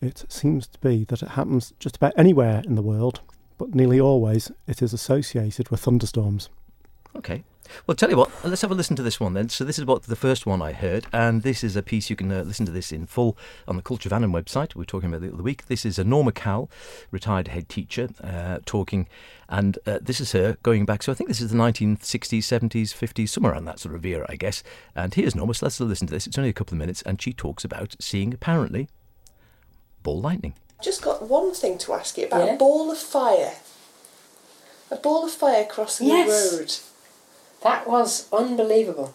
it 0.01 0.25
seems 0.29 0.67
to 0.69 0.79
be 0.81 1.05
that 1.05 1.23
it 1.23 1.31
happens 1.31 1.73
just 1.79 1.97
about 1.97 2.13
anywhere 2.17 2.63
in 2.67 2.75
the 2.75 2.83
world, 2.83 3.21
but 3.57 3.75
nearly 3.75 4.01
always 4.01 4.51
it 4.67 4.83
is 4.83 4.93
associated 4.93 5.69
with 5.69 5.81
thunderstorms. 5.81 6.49
Okay. 7.19 7.45
Well, 7.87 7.95
tell 7.95 8.09
you 8.09 8.17
what, 8.17 8.31
let's 8.45 8.63
have 8.63 8.71
a 8.71 8.75
listen 8.75 8.97
to 8.97 9.03
this 9.03 9.21
one 9.21 9.35
then. 9.35 9.51
So, 9.51 9.63
this 9.63 9.79
is 9.79 9.85
what 9.85 10.05
the 10.05 10.17
first 10.17 10.47
one 10.47 10.63
I 10.63 10.73
heard, 10.73 11.07
and 11.13 11.43
this 11.43 11.63
is 11.63 11.77
a 11.77 11.83
piece 11.83 12.09
you 12.09 12.17
can 12.17 12.33
uh, 12.33 12.43
listen 12.43 12.65
to 12.65 12.73
this 12.73 12.93
in 12.93 13.05
full 13.05 13.37
on 13.67 13.77
the 13.77 13.83
Culture 13.83 14.09
Vannin 14.09 14.33
website. 14.33 14.75
We 14.75 14.83
are 14.83 14.87
talking 14.87 15.11
about 15.11 15.21
the 15.21 15.35
other 15.35 15.43
week. 15.43 15.67
This 15.67 15.85
is 15.85 15.99
a 15.99 16.05
Norma 16.05 16.33
Cowell, 16.33 16.71
retired 17.11 17.49
head 17.49 17.69
teacher, 17.69 18.09
uh, 18.25 18.61
talking, 18.65 19.07
and 19.51 19.79
uh, 19.87 19.99
this 20.01 20.19
is 20.19 20.33
her 20.33 20.57
going 20.63 20.87
back. 20.87 21.03
So, 21.03 21.13
I 21.13 21.15
think 21.15 21.29
this 21.29 21.43
is 21.43 21.51
the 21.51 21.59
1960s, 21.59 22.39
70s, 22.39 22.95
50s, 22.95 23.29
somewhere 23.29 23.53
around 23.53 23.67
that 23.67 23.81
sort 23.81 23.95
of 23.95 24.07
era, 24.07 24.25
I 24.31 24.37
guess. 24.37 24.63
And 24.95 25.13
here's 25.13 25.35
Norma. 25.35 25.53
So, 25.53 25.67
let's 25.67 25.79
listen 25.79 26.07
to 26.07 26.15
this. 26.15 26.27
It's 26.27 26.39
only 26.39 26.49
a 26.51 26.55
couple 26.55 26.75
of 26.75 26.79
minutes, 26.79 27.03
and 27.03 27.21
she 27.21 27.35
talks 27.35 27.65
about 27.67 27.97
seeing 28.01 28.33
apparently 28.33 28.89
ball 30.03 30.23
lightning. 30.23 30.55
Just 30.83 31.03
got 31.03 31.29
one 31.29 31.53
thing 31.53 31.77
to 31.79 31.93
ask 31.93 32.17
you 32.17 32.27
about 32.29 32.47
Yeah? 32.47 32.55
a 32.55 32.57
ball 32.57 32.91
of 32.91 32.97
fire. 32.97 33.57
A 34.91 34.97
ball 34.97 35.27
of 35.27 35.33
fire 35.33 35.67
crossing 35.67 36.07
Yes. 36.07 36.51
the 36.51 36.57
road. 36.57 36.75
That 37.63 37.87
was 37.89 38.29
unbelievable. 38.33 39.15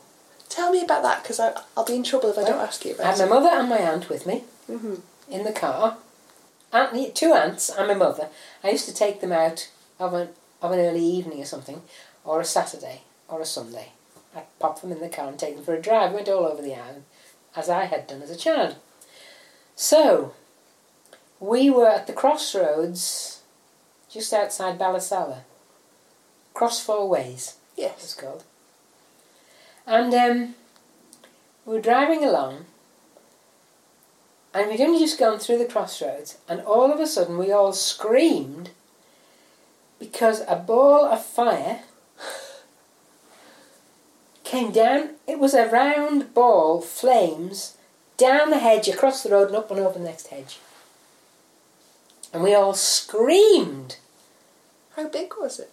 Tell 0.49 0.71
me 0.71 0.83
about 0.83 1.03
that 1.03 1.23
because 1.23 1.39
I'll 1.39 1.85
be 1.85 1.95
in 1.95 2.03
trouble 2.03 2.29
if 2.29 2.37
I 2.37 2.43
don't 2.43 2.57
Well, 2.57 2.65
ask 2.65 2.85
you 2.85 2.91
I 2.91 2.95
about 2.95 3.17
had 3.17 3.29
my 3.29 3.35
mother 3.35 3.49
and 3.49 3.69
my 3.69 3.77
aunt 3.77 4.09
with 4.09 4.25
me 4.25 4.43
mm-hmm. 4.69 4.95
in 5.29 5.43
the 5.43 5.51
car. 5.51 5.97
Aunt, 6.71 7.15
two 7.15 7.33
aunts 7.33 7.69
and 7.69 7.87
my 7.87 7.93
mother. 7.93 8.29
I 8.63 8.69
used 8.71 8.87
to 8.87 8.93
take 8.93 9.21
them 9.21 9.31
out 9.31 9.69
of 9.99 10.13
an, 10.13 10.29
of 10.61 10.71
an 10.71 10.79
early 10.79 11.03
evening 11.03 11.41
or 11.41 11.45
something, 11.45 11.81
or 12.25 12.41
a 12.41 12.45
Saturday, 12.45 13.01
or 13.27 13.41
a 13.41 13.45
Sunday. 13.45 13.89
I'd 14.35 14.59
pop 14.59 14.81
them 14.81 14.91
in 14.91 14.99
the 14.99 15.09
car 15.09 15.27
and 15.27 15.37
take 15.37 15.55
them 15.55 15.63
for 15.63 15.75
a 15.75 15.81
drive. 15.81 16.13
Went 16.13 16.29
all 16.29 16.45
over 16.45 16.61
the 16.61 16.75
island, 16.75 17.03
as 17.55 17.69
I 17.69 17.85
had 17.85 18.07
done 18.07 18.21
as 18.21 18.31
a 18.31 18.35
child. 18.35 18.75
So, 19.75 20.33
we 21.39 21.69
were 21.69 21.87
at 21.87 22.07
the 22.07 22.13
crossroads 22.13 23.41
just 24.09 24.33
outside 24.33 24.79
Ballasalla. 24.79 25.39
Cross 26.53 26.81
Four 26.81 27.09
Ways. 27.09 27.55
It 27.77 27.93
was 27.95 27.99
Yes. 27.99 28.13
called. 28.15 28.43
And 29.85 30.13
um, 30.13 30.55
we 31.65 31.73
were 31.73 31.81
driving 31.81 32.23
along, 32.23 32.65
and 34.53 34.69
we'd 34.69 34.81
only 34.81 34.99
just 34.99 35.19
gone 35.19 35.39
through 35.39 35.57
the 35.57 35.65
crossroads, 35.65 36.37
and 36.47 36.61
all 36.61 36.91
of 36.91 36.99
a 36.99 37.07
sudden 37.07 37.37
we 37.37 37.51
all 37.51 37.73
screamed 37.73 38.69
because 39.99 40.41
a 40.47 40.55
ball 40.55 41.05
of 41.05 41.25
fire 41.25 41.81
came 44.43 44.71
down. 44.71 45.11
It 45.27 45.39
was 45.39 45.53
a 45.53 45.67
round 45.67 46.33
ball, 46.33 46.81
flames, 46.81 47.77
down 48.17 48.51
the 48.51 48.59
hedge, 48.59 48.87
across 48.87 49.23
the 49.23 49.29
road, 49.31 49.47
and 49.47 49.55
up 49.57 49.71
and 49.71 49.79
over 49.79 49.97
the 49.97 50.05
next 50.05 50.27
hedge. 50.27 50.59
And 52.33 52.43
we 52.43 52.53
all 52.53 52.73
screamed. 52.73 53.97
How 54.95 55.07
big 55.07 55.33
was 55.39 55.59
it? 55.59 55.71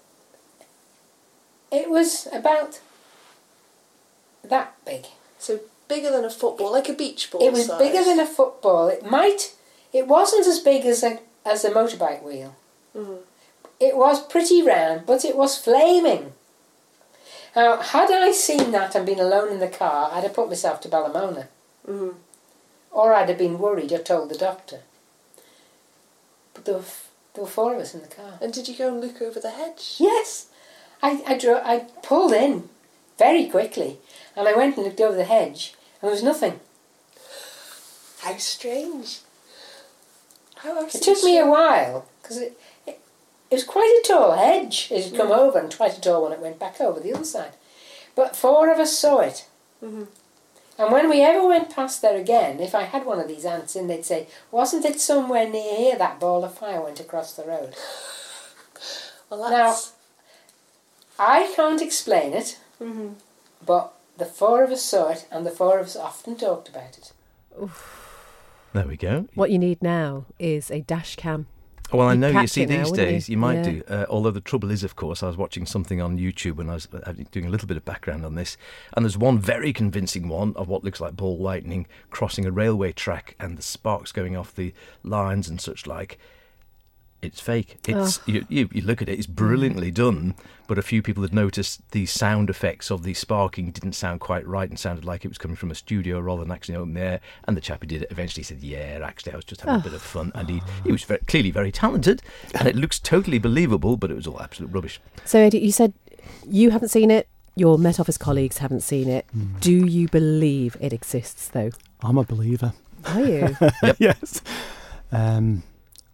It 1.71 1.89
was 1.91 2.27
about 2.33 2.81
that 4.43 4.75
big. 4.85 5.07
So 5.39 5.61
bigger 5.89 6.11
than 6.11 6.25
a 6.25 6.31
football, 6.31 6.73
like 6.73 6.89
a 6.89 6.93
beach 6.93 7.31
ball. 7.31 7.43
It 7.47 7.53
was 7.53 7.67
size. 7.67 7.79
bigger 7.79 8.03
than 8.05 8.19
a 8.21 8.27
football. 8.27 8.89
It 8.89 9.05
might. 9.09 9.55
It 9.93 10.07
wasn't 10.07 10.47
as 10.47 10.59
big 10.61 10.85
as 10.87 11.03
a 11.03 11.19
as 11.45 11.65
a 11.65 11.71
motorbike 11.71 12.23
wheel. 12.23 12.55
Mhm. 12.97 13.19
It 13.79 13.97
was 13.97 14.21
pretty 14.21 14.63
round, 14.63 15.07
but 15.07 15.25
it 15.25 15.37
was 15.37 15.57
flaming. 15.57 16.35
Now, 17.57 17.79
had 17.79 18.11
I 18.11 18.31
seen 18.33 18.71
that 18.73 18.95
and 18.95 19.07
been 19.07 19.19
alone 19.19 19.49
in 19.49 19.59
the 19.59 19.69
car, 19.69 20.11
I'd 20.13 20.23
have 20.23 20.35
put 20.35 20.49
myself 20.49 20.81
to 20.83 20.89
Ballamona, 20.89 21.49
Mhm. 21.89 22.15
or 22.93 23.13
I'd 23.15 23.29
have 23.31 23.39
been 23.39 23.59
worried 23.59 23.91
or 23.93 23.99
told 23.99 24.29
the 24.29 24.37
doctor. 24.39 24.83
But 26.55 26.65
there 26.67 26.75
were 26.75 26.81
f- 26.81 27.09
there 27.35 27.45
were 27.45 27.51
four 27.51 27.75
of 27.75 27.81
us 27.81 27.95
in 27.95 28.03
the 28.03 28.09
car. 28.09 28.39
And 28.41 28.53
did 28.53 28.69
you 28.69 28.75
go 28.77 28.89
and 28.89 29.01
look 29.01 29.23
over 29.23 29.41
the 29.41 29.51
hedge? 29.51 29.95
Yes, 29.99 30.47
I 31.03 31.23
I, 31.27 31.39
dro- 31.39 31.63
I 31.65 31.87
pulled 32.03 32.33
in 32.33 32.69
very 33.19 33.47
quickly, 33.47 33.99
and 34.37 34.47
I 34.49 34.55
went 34.55 34.77
and 34.77 34.85
looked 34.87 35.01
over 35.01 35.17
the 35.17 35.25
hedge, 35.25 35.75
and 36.01 36.09
there 36.09 36.11
was 36.11 36.23
nothing. 36.23 36.61
How 38.21 38.37
strange. 38.37 39.21
How 40.57 40.85
It 40.85 40.91
took 41.03 41.23
me 41.25 41.39
a 41.39 41.47
while 41.47 42.07
because 42.23 42.37
it, 42.39 42.59
it 42.87 43.01
it 43.51 43.55
was 43.55 43.65
quite 43.65 44.01
a 44.05 44.07
tall 44.07 44.33
hedge. 44.33 44.89
It 44.91 45.05
had 45.05 45.17
come 45.17 45.33
over 45.33 45.59
and 45.59 45.71
twice 45.71 45.97
a 45.97 46.01
tall 46.01 46.23
when 46.25 46.33
it 46.33 46.41
went 46.41 46.59
back 46.59 46.81
over 46.81 47.01
the 47.01 47.15
other 47.15 47.25
side. 47.25 47.53
But 48.15 48.37
four 48.37 48.71
of 48.71 48.79
us 48.79 48.97
saw 48.97 49.21
it. 49.21 49.47
Mhm. 49.83 50.09
And 50.79 50.93
when 50.93 51.11
we 51.11 51.23
ever 51.23 51.47
went 51.47 51.75
past 51.75 52.01
there 52.01 52.17
again, 52.17 52.59
if 52.61 52.75
I 52.75 52.83
had 52.85 53.05
one 53.05 53.21
of 53.21 53.29
these 53.29 53.45
ants 53.45 53.77
in, 53.77 53.87
they'd 53.87 54.05
say, 54.05 54.29
"Wasn't 54.51 54.85
it 54.85 55.01
somewhere 55.01 55.47
near 55.49 55.77
here 55.77 55.97
that 55.97 56.21
ball 56.21 56.45
of 56.45 56.57
fire 56.59 56.81
went 56.83 57.01
across 57.01 57.33
the 57.35 57.45
road?" 57.45 57.75
Well, 59.31 59.49
that's. 59.51 59.93
I 61.23 61.53
can't 61.55 61.83
explain 61.83 62.33
it, 62.33 62.59
Mhm. 62.81 63.17
but 63.65 63.93
the 64.17 64.25
four 64.25 64.65
of 64.65 64.71
us 64.71 64.83
saw 64.83 65.11
it, 65.11 65.27
and 65.31 65.45
the 65.45 65.51
four 65.51 65.79
of 65.79 65.87
us 65.87 65.95
often 65.97 66.35
talked 66.37 66.69
about 66.71 66.97
it. 66.97 67.13
There 68.73 68.87
we 68.87 68.97
go. 68.97 69.27
What 69.35 69.51
you 69.51 69.59
need 69.59 69.83
now 69.83 70.25
is 70.39 70.71
a 70.71 70.81
dash 70.81 71.17
cam. 71.17 71.47
Well, 71.93 72.07
I 72.09 72.15
know 72.15 72.29
you 72.29 72.47
see 72.47 72.63
it 72.63 72.69
now, 72.71 72.85
these 72.85 72.93
days 72.93 73.29
you? 73.29 73.33
you, 73.33 73.39
might 73.39 73.57
Yeah. 73.57 73.63
do. 73.73 73.83
Uh, 73.89 74.07
although 74.09 74.31
the 74.31 74.41
trouble 74.41 74.71
is, 74.71 74.85
of 74.85 74.95
course, 74.95 75.23
I 75.25 75.27
was 75.27 75.37
watching 75.37 75.67
something 75.67 76.01
on 76.01 76.19
YouTube 76.19 76.55
when 76.55 76.71
I 76.71 76.75
was 76.75 76.87
uh, 76.95 77.13
doing 77.33 77.47
a 77.47 77.51
little 77.51 77.67
bit 77.67 77.77
of 77.77 77.85
background 77.85 78.25
on 78.25 78.37
this, 78.37 78.57
and 78.95 79.05
there's 79.05 79.19
one 79.19 79.41
very 79.41 79.73
convincing 79.73 80.29
one 80.29 80.55
of 80.57 80.69
what 80.69 80.85
looks 80.85 81.01
like 81.01 81.17
ball 81.17 81.37
lightning 81.37 81.87
crossing 82.11 82.47
a 82.47 82.53
railway 82.53 82.93
track 82.93 83.35
and 83.41 83.59
the 83.59 83.63
sparks 83.63 84.13
going 84.13 84.37
off 84.37 84.55
the 84.55 84.73
lines 85.03 85.49
and 85.49 85.61
such 85.61 85.85
like. 85.87 86.17
It's 87.23 87.41
fake. 87.41 87.79
It's 87.87 88.21
you, 88.27 88.47
you. 88.49 88.69
You 88.73 88.83
look 88.83 89.03
at 89.03 89.09
it; 89.09 89.19
it's 89.19 89.27
brilliantly 89.27 89.91
done. 89.91 90.35
But 90.67 90.79
a 90.79 90.83
few 90.83 91.03
people 91.03 91.23
had 91.23 91.35
noticed 91.35 91.83
the 91.91 92.07
sound 92.07 92.49
effects 92.49 92.91
of 92.91 93.03
the 93.03 93.13
sparking 93.13 93.73
didn't 93.73 93.95
sound 93.95 94.21
quite 94.21 94.47
right 94.47 94.71
and 94.71 94.79
sounded 94.79 95.05
like 95.05 95.25
it 95.25 95.29
was 95.29 95.37
coming 95.37 95.57
from 95.57 95.71
a 95.71 95.75
studio 95.75 96.21
rather 96.21 96.43
than 96.43 96.53
actually 96.53 96.77
open 96.77 96.95
there. 96.95 97.21
And 97.45 97.57
the 97.57 97.61
chap 97.61 97.81
who 97.81 97.89
did 97.89 98.03
it 98.03 98.11
eventually 98.11 98.43
said, 98.43 98.63
"Yeah, 98.63 99.01
actually, 99.03 99.33
I 99.33 99.37
was 99.37 99.45
just 99.45 99.61
having 99.61 99.81
a 99.81 99.85
bit 99.85 99.93
of 99.93 100.01
fun." 100.01 100.33
And 100.35 100.49
he 100.49 100.63
he 100.85 100.93
was 100.93 101.05
very, 101.05 101.21
clearly 101.27 101.51
very 101.51 101.73
talented, 101.73 102.23
and 102.55 102.67
it 102.67 102.77
looks 102.77 102.99
totally 102.99 103.39
believable, 103.39 103.97
but 103.97 104.11
it 104.11 104.15
was 104.15 104.27
all 104.27 104.41
absolute 104.41 104.73
rubbish. 104.73 105.01
So, 105.25 105.41
Eddie, 105.41 105.59
you 105.59 105.73
said 105.73 105.93
you 106.49 106.71
haven't 106.71 106.89
seen 106.89 107.11
it. 107.11 107.29
Your 107.57 107.77
Met 107.77 108.01
Office 108.01 108.17
colleagues 108.17 108.59
haven't 108.59 108.81
seen 108.81 109.09
it. 109.09 109.27
Do 109.61 109.73
you 109.73 110.09
believe 110.09 110.77
it 110.81 110.93
exists, 110.93 111.49
though? 111.49 111.71
I'm 112.01 112.17
a 112.17 112.25
believer. 112.25 112.73
Are 113.05 113.21
you? 113.21 113.57
yes. 113.99 114.41
Um, 115.13 115.63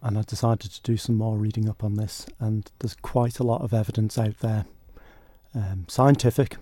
and 0.07 0.16
I 0.16 0.23
decided 0.23 0.71
to 0.71 0.83
do 0.83 0.97
some 0.97 1.16
more 1.16 1.37
reading 1.37 1.69
up 1.69 1.83
on 1.83 1.95
this, 1.95 2.27
and 2.38 2.71
there's 2.79 2.95
quite 3.03 3.40
a 3.40 3.42
lot 3.42 3.62
of 3.62 3.75
evidence 3.75 4.16
out 4.16 4.38
there, 4.38 4.64
um, 5.53 5.85
scientific 5.88 6.59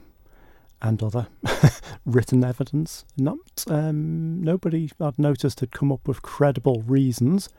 and 0.80 1.02
other 1.02 1.26
written 2.06 2.42
evidence. 2.42 3.04
Not 3.18 3.64
um, 3.68 4.42
nobody 4.42 4.90
I'd 4.98 5.18
noticed 5.18 5.60
had 5.60 5.72
come 5.72 5.92
up 5.92 6.08
with 6.08 6.22
credible 6.22 6.82
reasons, 6.86 7.50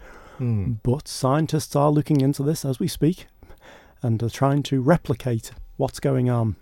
but 0.82 1.08
scientists 1.08 1.76
are 1.76 1.92
looking 1.92 2.20
into 2.20 2.42
this 2.42 2.66
as 2.66 2.80
we 2.80 2.88
speak, 2.88 3.28
and 4.02 4.24
are 4.24 4.30
trying 4.30 4.64
to 4.64 4.82
replicate 4.82 5.52
what's 5.78 6.00
going 6.00 6.32
on. 6.32 6.56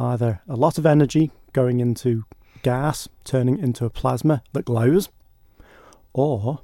Either 0.00 0.42
a 0.48 0.56
lot 0.56 0.78
of 0.78 0.86
energy 0.86 1.30
going 1.52 1.78
into 1.78 2.24
gas, 2.64 3.08
turning 3.22 3.56
into 3.56 3.84
a 3.84 3.90
plasma 3.90 4.42
that 4.52 4.64
glows, 4.64 5.10
or 6.12 6.62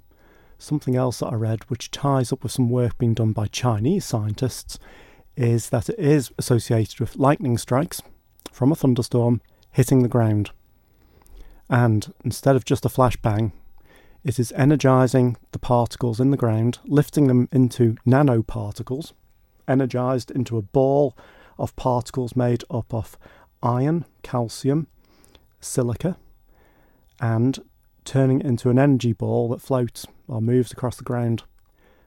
something 0.59 0.97
else 0.97 1.19
that 1.19 1.33
I 1.33 1.35
read, 1.35 1.65
which 1.69 1.91
ties 1.91 2.33
up 2.33 2.43
with 2.43 2.53
some 2.53 2.71
work 2.71 2.99
being 2.99 3.15
done 3.15 3.33
by 3.33 3.47
Chinese 3.47 4.05
scientists, 4.05 4.79
is 5.37 5.71
that 5.71 5.89
it 5.89 5.99
is 5.99 6.33
associated 6.39 7.01
with 7.01 7.17
lightning 7.17 7.59
strikes 7.59 8.03
from 8.53 8.71
a 8.71 8.77
thunderstorm 8.77 9.41
hitting 9.73 10.03
the 10.03 10.09
ground. 10.09 10.51
And 11.69 12.13
instead 12.25 12.57
of 12.57 12.65
just 12.65 12.85
a 12.85 12.89
flashbang, 12.89 13.53
it 14.23 14.39
is 14.39 14.53
energizing 14.53 15.37
the 15.53 15.59
particles 15.59 16.21
in 16.21 16.31
the 16.31 16.37
ground, 16.37 16.79
lifting 16.85 17.27
them 17.27 17.49
into 17.53 17.97
nanoparticles, 18.07 19.13
energized 19.69 20.31
into 20.31 20.57
a 20.57 20.63
ball 20.63 21.17
of 21.59 21.77
particles 21.77 22.37
made 22.37 22.65
up 22.71 22.93
of 22.93 23.19
iron, 23.63 24.05
calcium, 24.23 24.87
silica, 25.61 26.17
and 27.21 27.61
turning 28.05 28.41
it 28.41 28.47
into 28.47 28.71
an 28.71 28.79
energy 28.79 29.13
ball 29.13 29.49
that 29.49 29.63
floats 29.63 30.07
or 30.29 30.41
moves 30.41 30.73
across 30.73 30.97
the 30.97 31.05
ground. 31.05 31.43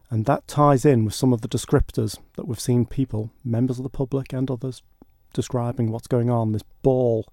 And 0.09 0.25
that 0.25 0.47
ties 0.47 0.85
in 0.85 1.03
with 1.03 1.13
some 1.13 1.33
of 1.33 1.41
the 1.41 1.49
descriptors 1.49 2.17
that 2.35 2.47
we've 2.47 2.59
seen 2.59 2.85
people, 2.85 3.31
members 3.43 3.77
of 3.77 3.83
the 3.83 3.89
public 3.89 4.31
and 4.31 4.49
others, 4.49 4.81
describing 5.33 5.91
what's 5.91 6.07
going 6.07 6.29
on. 6.29 6.53
This 6.53 6.63
ball 6.81 7.27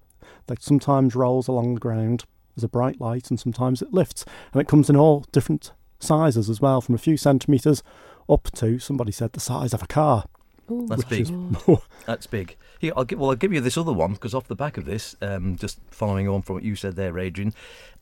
that 0.47 0.61
sometimes 0.61 1.15
rolls 1.15 1.47
along 1.47 1.75
the 1.75 1.79
ground 1.79 2.25
as 2.57 2.63
a 2.63 2.67
bright 2.67 2.99
light 2.99 3.29
and 3.29 3.39
sometimes 3.39 3.81
it 3.81 3.93
lifts. 3.93 4.25
And 4.51 4.61
it 4.61 4.67
comes 4.67 4.89
in 4.89 4.95
all 4.95 5.25
different 5.31 5.71
sizes 5.99 6.49
as 6.49 6.59
well, 6.61 6.81
from 6.81 6.95
a 6.95 6.99
few 6.99 7.17
centimetres 7.17 7.83
up 8.29 8.51
to, 8.55 8.79
somebody 8.79 9.11
said, 9.11 9.33
the 9.33 9.39
size 9.39 9.73
of 9.73 9.81
a 9.81 9.87
car. 9.87 10.25
Ooh, 10.71 10.87
That's 10.87 11.03
big. 11.03 11.27
That's 12.05 12.27
big. 12.27 12.57
Here, 12.79 12.91
I'll 12.97 13.03
give, 13.03 13.19
well, 13.19 13.29
I'll 13.29 13.35
give 13.35 13.53
you 13.53 13.61
this 13.61 13.77
other 13.77 13.93
one 13.93 14.13
because 14.13 14.33
off 14.33 14.47
the 14.47 14.55
back 14.55 14.77
of 14.77 14.85
this, 14.85 15.15
um, 15.21 15.55
just 15.55 15.79
following 15.91 16.27
on 16.27 16.41
from 16.41 16.55
what 16.55 16.63
you 16.63 16.75
said 16.75 16.95
there, 16.95 17.17
Adrian, 17.17 17.53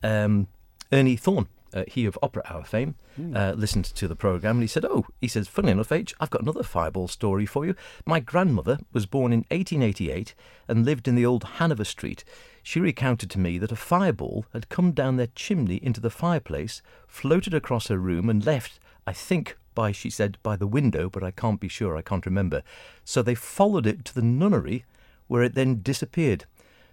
um, 0.02 0.48
Ernie 0.94 1.16
Thorne, 1.16 1.48
uh, 1.72 1.82
he 1.88 2.06
of 2.06 2.16
Opera 2.22 2.44
Hour 2.48 2.62
fame, 2.62 2.94
uh, 3.34 3.52
listened 3.56 3.84
to 3.84 4.06
the 4.06 4.14
programme 4.14 4.56
and 4.56 4.62
he 4.62 4.68
said, 4.68 4.84
Oh, 4.84 5.06
he 5.20 5.26
says, 5.26 5.48
funny 5.48 5.72
enough, 5.72 5.90
H, 5.90 6.14
I've 6.20 6.30
got 6.30 6.42
another 6.42 6.62
fireball 6.62 7.08
story 7.08 7.46
for 7.46 7.66
you. 7.66 7.74
My 8.06 8.20
grandmother 8.20 8.78
was 8.92 9.04
born 9.04 9.32
in 9.32 9.40
1888 9.50 10.34
and 10.68 10.84
lived 10.84 11.08
in 11.08 11.16
the 11.16 11.26
old 11.26 11.42
Hanover 11.58 11.84
Street. 11.84 12.22
She 12.62 12.78
recounted 12.78 13.28
to 13.30 13.40
me 13.40 13.58
that 13.58 13.72
a 13.72 13.76
fireball 13.76 14.46
had 14.52 14.68
come 14.68 14.92
down 14.92 15.16
their 15.16 15.28
chimney 15.34 15.80
into 15.82 16.00
the 16.00 16.10
fireplace, 16.10 16.80
floated 17.08 17.54
across 17.54 17.88
her 17.88 17.98
room, 17.98 18.30
and 18.30 18.46
left, 18.46 18.78
I 19.04 19.12
think, 19.12 19.58
by, 19.74 19.90
she 19.90 20.10
said, 20.10 20.38
by 20.44 20.54
the 20.54 20.68
window, 20.68 21.10
but 21.10 21.24
I 21.24 21.32
can't 21.32 21.60
be 21.60 21.68
sure, 21.68 21.96
I 21.96 22.02
can't 22.02 22.24
remember. 22.24 22.62
So 23.04 23.20
they 23.20 23.34
followed 23.34 23.86
it 23.86 24.04
to 24.04 24.14
the 24.14 24.22
nunnery, 24.22 24.84
where 25.26 25.42
it 25.42 25.54
then 25.54 25.82
disappeared. 25.82 26.44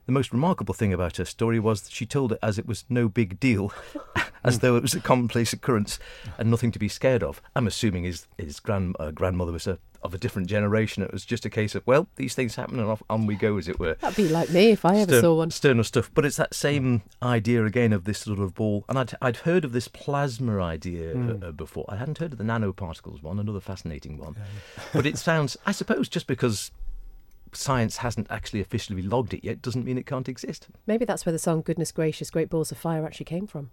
The 0.06 0.12
most 0.12 0.32
remarkable 0.32 0.74
thing 0.74 0.94
about 0.94 1.18
her 1.18 1.26
story 1.26 1.60
was 1.60 1.84
that 1.84 1.94
she 1.94 2.06
told 2.06 2.32
it 2.32 2.40
as 2.42 2.58
it 2.58 2.66
was 2.68 2.86
no 2.90 3.08
big 3.08 3.40
deal, 3.40 3.72
as 4.44 4.60
though 4.60 4.76
it 4.76 4.82
was 4.82 4.94
a 4.94 5.00
commonplace 5.00 5.54
occurrence 5.54 6.00
and 6.38 6.50
nothing 6.50 6.72
to 6.72 6.80
be 6.80 6.90
scared 6.90 7.24
of. 7.24 7.42
I'm 7.56 7.68
assuming 7.68 8.04
his, 8.04 8.28
his 8.38 8.60
grand, 8.60 8.96
uh, 9.00 9.12
grandmother 9.12 9.52
was 9.52 9.68
a, 9.68 9.78
of 10.02 10.16
a 10.16 10.18
different 10.18 10.48
generation. 10.50 11.04
It 11.04 11.14
was 11.14 11.24
just 11.24 11.46
a 11.46 11.50
case 11.50 11.76
of, 11.76 11.86
well, 11.86 12.08
these 12.16 12.34
things 12.34 12.56
happen 12.56 12.80
and 12.80 12.90
off, 12.90 13.04
on 13.12 13.28
we 13.28 13.36
go, 13.36 13.58
as 13.58 13.68
it 13.68 13.80
were. 13.80 13.94
That'd 13.96 14.18
be 14.18 14.28
like 14.28 14.50
me 14.50 14.72
if 14.72 14.84
I 14.84 14.96
ever 14.98 15.12
Stern- 15.12 15.22
saw 15.22 15.36
one. 15.36 15.52
Sterner 15.52 15.84
stuff, 15.84 16.10
but 16.16 16.26
it's 16.26 16.38
that 16.38 16.56
same 16.56 17.04
idea 17.22 17.64
again 17.64 17.94
of 17.94 18.06
this 18.06 18.18
sort 18.20 18.40
of 18.40 18.56
ball. 18.56 18.84
And 18.90 18.98
I'd, 18.98 19.14
I'd 19.22 19.38
heard 19.38 19.64
of 19.64 19.72
this 19.72 19.88
plasma 19.88 20.60
idea 20.60 21.16
uh, 21.16 21.48
uh, 21.48 21.52
before. 21.52 21.86
I 21.88 21.98
hadn't 21.98 22.18
heard 22.18 22.32
of 22.32 22.40
the 22.40 22.44
nanoparticles 22.44 23.22
one, 23.22 23.38
another 23.40 23.60
fascinating 23.62 24.18
one. 24.18 24.36
but 24.92 25.06
it 25.06 25.20
sounds, 25.20 25.56
I 25.68 25.72
suppose, 25.72 26.10
just 26.10 26.26
because 26.26 26.72
science 27.54 27.98
hasn't 27.98 28.28
actually 28.30 28.62
officially 28.62 29.02
logged 29.02 29.34
it 29.34 29.44
yet, 29.44 29.62
doesn't 29.62 29.86
mean 29.86 29.98
it 29.98 30.06
can't 30.06 30.30
exist. 30.30 30.68
Maybe 30.88 31.06
that's 31.06 31.26
where 31.26 31.34
the 31.34 31.40
song 31.40 31.62
"Goodness 31.62 31.92
Gracious, 31.92 32.30
Great 32.30 32.50
Balls 32.50 32.72
of 32.72 32.78
Fire" 32.78 33.06
actually 33.06 33.26
came 33.26 33.48
from. 33.48 33.72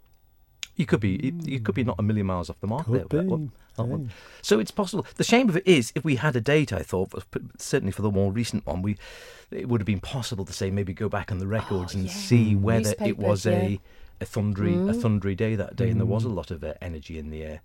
You 0.77 0.87
could 0.87 1.01
be, 1.01 1.19
you, 1.23 1.33
you 1.45 1.61
could 1.61 1.75
be 1.75 1.83
not 1.83 1.97
a 1.99 2.03
million 2.05 2.27
miles 2.27 2.49
off 2.49 2.61
the 2.61 2.69
mark. 2.69 2.85
Could 2.85 2.93
with 2.93 3.09
that 3.09 3.23
be. 3.23 3.27
one. 3.27 3.51
That 3.77 3.85
one. 3.85 4.11
So 4.43 4.61
it's 4.61 4.71
possible. 4.71 5.05
The 5.17 5.25
shame 5.25 5.49
of 5.49 5.57
it 5.57 5.67
is, 5.67 5.93
if 5.97 6.05
we 6.05 6.17
had 6.17 6.37
a 6.37 6.41
date, 6.41 6.73
I 6.73 6.83
thought, 6.83 7.13
certainly 7.59 7.91
for 7.91 8.03
the 8.03 8.13
more 8.13 8.31
recent 8.33 8.65
one, 8.65 8.83
we 8.83 8.97
it 9.51 9.69
would 9.69 9.81
have 9.81 9.87
been 9.87 9.99
possible 10.01 10.45
to 10.45 10.53
say 10.53 10.71
maybe 10.71 10.93
go 10.95 11.09
back 11.09 11.33
on 11.33 11.39
the 11.39 11.47
records 11.49 11.95
and 11.95 12.05
yeah. 12.05 12.13
see 12.13 12.55
whether 12.55 12.95
it 13.05 13.19
was 13.19 13.45
Newspapers, 13.47 13.79
a 13.79 13.81
a 14.21 14.25
thundery 14.25 14.75
a 14.75 14.93
Mm. 14.93 15.03
thundery 15.03 15.37
day 15.37 15.57
that 15.57 15.75
day, 15.75 15.91
and 15.91 15.99
there 15.99 16.07
was 16.07 16.25
a 16.25 16.29
Mm. 16.29 16.35
lot 16.37 16.51
of 16.53 16.63
uh, 16.63 16.75
energy 16.81 17.19
in 17.19 17.31
the 17.31 17.43
air. 17.43 17.61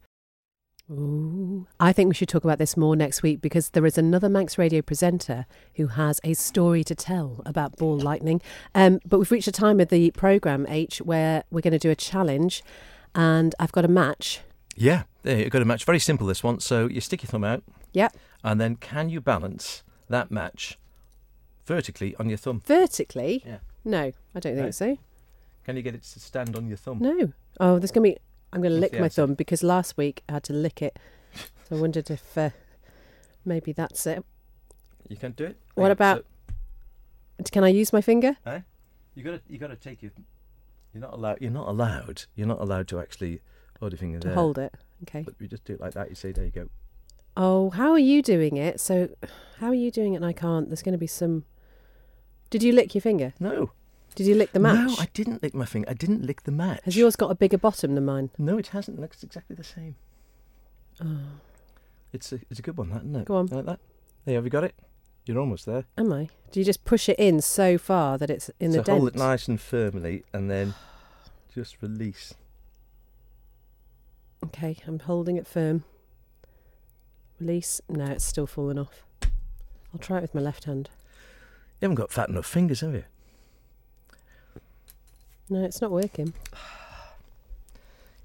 Ooh. 0.92 1.66
I 1.80 1.94
think 1.94 2.10
we 2.10 2.16
should 2.16 2.28
talk 2.30 2.44
about 2.44 2.58
this 2.58 2.76
more 2.76 2.96
next 2.96 3.24
week 3.24 3.42
because 3.42 3.70
there 3.70 3.86
is 3.86 3.98
another 3.98 4.28
Manx 4.30 4.58
Radio 4.58 4.82
presenter 4.82 5.46
who 5.76 5.88
has 5.88 6.20
a 6.24 6.34
story 6.34 6.84
to 6.84 6.94
tell 6.94 7.42
about 7.46 7.78
ball 7.78 7.98
lightning. 7.98 8.42
Um, 8.76 9.00
but 9.06 9.18
we've 9.18 9.32
reached 9.32 9.48
a 9.48 9.52
time 9.52 9.80
of 9.80 9.90
the 9.90 10.12
programme, 10.12 10.66
H, 10.68 11.00
where 11.02 11.44
we're 11.50 11.62
going 11.62 11.72
to 11.72 11.80
do 11.80 11.90
a 11.90 11.96
challenge, 11.96 12.64
and 13.16 13.56
I've 13.60 13.72
got 13.72 13.86
a 13.86 13.88
match. 13.90 14.42
Yeah, 14.76 15.04
there 15.24 15.40
you 15.40 15.50
go. 15.50 15.60
a 15.62 15.66
match. 15.66 15.86
Very 15.86 16.00
simple. 16.00 16.28
This 16.28 16.44
one. 16.44 16.60
So 16.60 16.88
you 16.88 17.00
stick 17.00 17.24
your 17.24 17.28
thumb 17.30 17.44
out, 17.44 17.64
Yep. 17.94 18.18
and 18.44 18.60
then 18.60 18.76
can 18.76 19.10
you 19.10 19.22
balance 19.22 19.84
that 20.10 20.32
match 20.32 20.78
vertically 21.66 22.16
on 22.20 22.28
your 22.28 22.38
thumb? 22.38 22.62
Vertically? 22.66 23.42
Yeah. 23.46 23.60
No, 23.86 24.12
I 24.36 24.40
don't 24.40 24.56
think 24.56 24.74
so. 24.74 24.98
Can 25.64 25.78
you 25.78 25.82
get 25.82 25.96
it 25.96 26.04
to 26.04 26.20
stand 26.20 26.58
on 26.58 26.68
your 26.68 26.78
thumb? 26.78 27.00
No. 27.00 27.32
Oh, 27.60 27.80
there's 27.80 27.92
going 27.92 28.12
to 28.14 28.16
be. 28.16 28.22
I'm 28.54 28.62
going 28.62 28.74
to 28.74 28.80
lick 28.80 29.00
my 29.00 29.10
thumb 29.10 29.34
because 29.34 29.64
last 29.64 29.98
week 29.98 30.24
I 30.30 30.34
had 30.34 30.44
to 30.44 30.54
lick 30.54 30.82
it. 30.82 30.98
So 31.68 31.78
I 31.78 31.80
wondered 31.82 32.10
if 32.12 32.38
uh, 32.38 32.50
maybe 33.46 33.72
that's 33.74 34.06
it. 34.08 34.24
You 35.10 35.18
can 35.18 35.32
do 35.32 35.46
it. 35.46 35.58
What 35.76 35.88
Yeah, 35.88 35.92
about- 35.92 36.26
so- 37.40 37.46
Can 37.52 37.64
I 37.64 37.70
use 37.70 37.92
my 37.92 38.02
finger? 38.02 38.38
You 39.16 39.24
got 39.24 39.32
to 39.32 39.42
you 39.48 39.58
got 39.60 39.68
to 39.68 39.76
take 39.76 40.02
your. 40.02 40.12
You're 40.94 41.02
not 41.02 41.14
allowed. 41.14 41.38
You're 41.42 41.52
not 41.52 41.68
allowed. 41.68 42.24
You're 42.36 42.48
not 42.48 42.62
allowed 42.62 42.88
to 42.90 43.00
actually 43.00 43.42
hold 43.80 43.92
your 43.92 43.98
finger 44.00 44.20
To 44.20 44.28
there. 44.28 44.36
hold 44.36 44.58
it. 44.58 44.74
Okay. 45.04 45.22
But 45.24 45.36
you 45.40 45.48
just 45.48 45.66
do 45.66 45.74
it 45.74 45.80
like 45.82 45.94
that. 45.94 46.10
You 46.10 46.16
say, 46.16 46.32
"There 46.32 46.46
you 46.46 46.52
go." 46.52 46.70
Oh, 47.36 47.70
how 47.72 47.92
are 47.92 48.00
you 48.00 48.22
doing 48.22 48.58
it? 48.58 48.80
So, 48.80 49.10
how 49.60 49.68
are 49.68 49.74
you 49.74 49.90
doing 49.92 50.14
it 50.14 50.18
and 50.18 50.26
I 50.26 50.34
can't? 50.34 50.68
There's 50.70 50.82
going 50.84 50.94
to 50.94 50.98
be 51.00 51.08
some. 51.08 51.46
Did 52.50 52.62
you 52.64 52.72
lick 52.74 52.94
your 52.96 53.02
finger? 53.02 53.34
No, 53.40 53.72
Did 54.16 54.28
you 54.28 54.36
lick 54.36 54.52
the 54.54 54.60
match? 54.60 54.76
No, 54.90 54.96
I 55.00 55.08
didn't 55.14 55.42
lick 55.42 55.54
my 55.56 55.66
finger. 55.66 55.90
I 55.90 55.94
didn't 55.94 56.24
lick 56.24 56.44
the 56.44 56.52
match. 56.52 56.82
Has 56.86 56.96
yours 56.96 57.16
got 57.16 57.32
a 57.32 57.36
bigger 57.36 57.58
bottom 57.58 57.96
than 57.96 58.06
mine? 58.06 58.30
No, 58.38 58.58
it 58.58 58.68
hasn't. 58.68 58.98
It 59.00 59.02
looks 59.02 59.24
exactly 59.24 59.56
the 59.56 59.64
same. 59.64 59.96
Oh, 61.04 61.18
It's 62.12 62.32
a 62.32 62.40
it's 62.50 62.60
a 62.60 62.62
good 62.62 62.78
one, 62.78 62.90
that 62.92 62.98
isn't 63.02 63.16
it? 63.16 63.26
Go 63.26 63.36
on. 63.38 63.48
like 63.48 63.66
that. 63.66 63.80
There, 64.26 64.36
have 64.36 64.44
you 64.44 64.50
got 64.52 64.64
it? 64.64 64.76
You're 65.26 65.40
almost 65.40 65.66
there. 65.66 65.86
am 65.98 66.12
I? 66.14 66.30
Do 66.52 66.60
you 66.60 66.66
just 66.66 66.84
push 66.86 67.08
it 67.10 67.18
in 67.18 67.42
so 67.42 67.78
far 67.78 68.18
that 68.18 68.30
it's 68.30 68.52
in 68.60 68.72
so 68.74 68.78
the 68.80 68.84
dent? 68.84 69.00
hold 69.00 69.08
it 69.10 69.16
nice 69.16 69.48
and 69.48 69.60
firmly, 69.60 70.24
and 70.34 70.52
then 70.52 70.74
just 71.56 71.82
release. 71.82 72.34
Okay, 74.44 74.78
I'm 74.86 75.00
holding 75.00 75.38
it 75.38 75.48
firm. 75.48 75.84
Release. 77.40 77.82
No, 77.90 78.06
it's 78.06 78.26
still 78.26 78.46
falling 78.48 78.78
off. 78.78 79.04
I'll 79.94 80.00
try 80.00 80.18
it 80.18 80.22
with 80.22 80.36
my 80.36 80.42
left 80.42 80.66
hand. 80.66 80.90
You 81.82 81.86
haven't 81.86 81.96
got 81.96 82.12
fat 82.12 82.30
enough 82.30 82.46
fingers, 82.46 82.82
have 82.82 82.94
you? 82.94 83.04
No, 85.50 85.64
it's 85.64 85.82
not 85.82 85.92
working. 85.92 86.34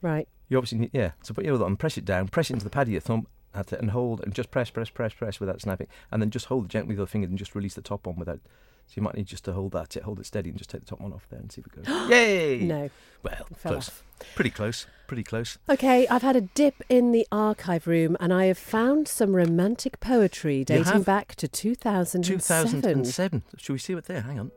Right. 0.01 0.29
You 0.49 0.57
obviously 0.57 0.79
need, 0.79 0.91
yeah. 0.93 1.13
So 1.23 1.35
put 1.35 1.45
your 1.45 1.55
other 1.55 1.65
arm, 1.65 1.77
press 1.77 1.99
it 1.99 2.05
down, 2.05 2.29
press 2.29 2.51
it 2.51 2.55
into 2.55 2.65
the 2.65 2.71
pad 2.71 2.87
of 2.87 2.93
your 2.93 3.01
thumb, 3.01 3.27
and 3.55 3.91
hold, 3.91 4.21
and 4.23 4.33
just 4.35 4.51
press, 4.51 4.71
press, 4.71 4.89
press, 4.91 5.13
press 5.13 5.41
without 5.41 5.61
snapping, 5.61 5.89
and 6.11 6.23
then 6.23 6.31
just 6.31 6.47
hold 6.47 6.67
it 6.67 6.69
gently 6.69 6.91
with 6.93 6.99
your 6.99 7.07
finger, 7.07 7.27
and 7.27 7.37
just 7.39 7.55
release 7.55 7.75
the 7.75 7.83
top 7.83 8.07
one 8.07 8.17
without. 8.17 8.41
So 8.87 8.95
you 8.97 9.03
might 9.03 9.17
need 9.17 9.27
just 9.27 9.45
to 9.45 9.53
hold 9.53 9.73
that, 9.73 9.95
hold 10.03 10.19
it 10.19 10.25
steady, 10.25 10.49
and 10.49 10.57
just 10.59 10.71
take 10.71 10.81
the 10.83 10.87
top 10.87 11.01
one 11.01 11.13
off 11.13 11.27
there 11.29 11.39
and 11.41 11.53
see 11.53 11.61
if 11.61 11.67
it 11.67 11.85
goes. 11.85 12.09
Yay! 12.11 12.61
No, 12.61 12.89
Well, 13.23 13.47
close. 13.61 13.89
off. 13.89 14.03
Pretty 14.35 14.49
close. 14.51 14.87
Pretty 15.07 15.23
close. 15.25 15.59
Okay, 15.69 16.07
I've 16.09 16.23
had 16.23 16.37
a 16.37 16.41
dip 16.41 16.83
in 16.89 17.13
the 17.13 17.27
archive 17.31 17.87
room 17.87 18.17
and 18.19 18.33
I 18.33 18.47
have 18.47 18.57
found 18.57 19.07
some 19.07 19.37
romantic 19.37 20.01
poetry 20.01 20.65
dating 20.65 21.03
back 21.03 21.35
to 21.37 21.47
2007. 21.49 22.39
2007. 22.39 23.43
Should 23.59 23.73
we 23.75 23.79
see 23.79 23.95
what 23.95 24.07
there? 24.07 24.23
Hang 24.23 24.39
on. 24.39 24.51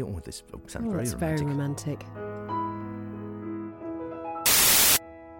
Oh, 0.00 0.20
this 0.24 0.42
sounds 0.66 0.86
Oh, 0.88 0.90
very 0.90 1.02
it's 1.02 1.14
romantic. 1.14 1.18
very 1.18 1.42
romantic. 1.52 2.04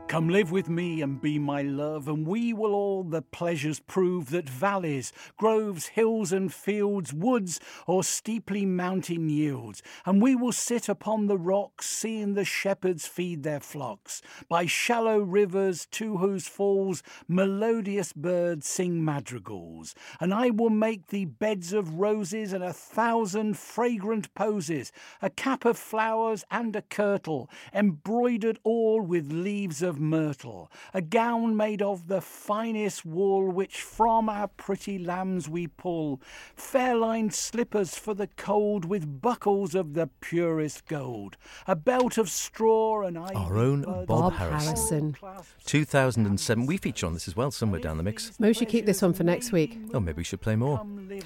Come 0.09 0.31
live 0.31 0.51
with 0.51 0.71
me 0.71 1.03
and 1.03 1.21
be 1.21 1.39
my 1.39 1.61
love, 1.61 2.09
and 2.09 2.27
we 2.27 2.55
will 2.55 2.73
all 2.73 3.05
the 3.05 3.21
pleasures 3.21 3.79
prove 3.79 4.31
that 4.31 4.49
valleys, 4.49 5.13
groves, 5.37 5.89
hills, 5.89 6.33
and 6.33 6.53
fields, 6.53 7.13
woods, 7.13 7.61
or 7.87 8.03
steeply 8.03 8.65
mountain 8.65 9.29
yields. 9.29 9.83
And 10.07 10.23
we 10.23 10.35
will 10.35 10.53
sit 10.53 10.89
upon 10.89 11.27
the 11.27 11.37
rocks, 11.37 11.87
seeing 11.87 12.33
the 12.33 12.47
shepherds 12.47 13.07
feed 13.07 13.43
their 13.43 13.61
flocks, 13.61 14.23
by 14.49 14.65
shallow 14.65 15.19
rivers 15.19 15.87
to 15.91 16.17
whose 16.17 16.49
falls 16.49 17.03
melodious 17.29 18.15
birds 18.15 18.67
sing 18.67 19.05
madrigals. 19.05 19.95
And 20.21 20.33
I 20.33 20.49
will 20.49 20.71
make 20.71 21.09
thee 21.09 21.27
beds 21.27 21.75
of 21.75 21.97
roses 21.97 22.55
and 22.55 22.65
a 22.65 22.73
thousand 22.73 23.59
fragrant 23.59 24.33
posies, 24.35 24.91
a 25.21 25.29
cap 25.29 25.67
of 25.67 25.77
flowers 25.77 26.45
and 26.51 26.75
a 26.75 26.83
kirtle, 26.83 27.51
embroidered 27.75 28.59
all 28.65 29.03
with 29.03 29.31
leaves 29.31 29.83
of 29.83 29.98
myrtle, 30.01 30.71
a 30.95 31.01
gown 31.01 31.57
made 31.57 31.83
of 31.83 32.09
the 32.09 32.21
finest 32.21 33.05
wool 33.05 33.51
which 33.51 33.81
from 33.81 34.29
our 34.29 34.49
pretty 34.49 34.99
lambs 34.99 35.49
we 35.49 35.67
pull, 35.67 36.21
fair 36.55 36.95
lined 36.95 37.35
slippers 37.35 37.97
for 37.97 38.15
the 38.15 38.27
cold 38.37 38.85
with 38.85 39.21
buckles 39.21 39.75
of 39.75 39.95
the 39.95 40.09
purest 40.21 40.87
gold, 40.87 41.37
a 41.67 41.77
belt 41.77 42.19
of 42.19 42.29
straw 42.29 43.03
and 43.03 43.19
ivy 43.19 43.35
Our 43.35 43.57
own 43.59 43.83
Bob 43.83 44.07
Bob 44.07 44.33
Harrison. 44.35 45.15
Harrison. 45.21 45.45
2007. 45.65 46.67
We 46.67 46.77
feature 46.77 47.07
on 47.07 47.15
this 47.15 47.29
as 47.29 47.37
well, 47.37 47.51
somewhere 47.51 47.81
down 47.81 47.97
the 47.97 48.03
mix. 48.03 48.33
Maybe 48.39 48.51
we 48.51 48.55
should 48.55 48.69
keep 48.69 48.87
this 48.87 49.03
one 49.03 49.13
for 49.13 49.25
next 49.25 49.53
week. 49.53 49.79
Oh, 49.95 50.01
maybe 50.01 50.19
we 50.19 50.25
should 50.25 50.41
play 50.41 50.57
more. 50.57 50.79
Come 50.79 50.97
live 51.09 51.09
with 51.09 51.19
me. 51.19 51.25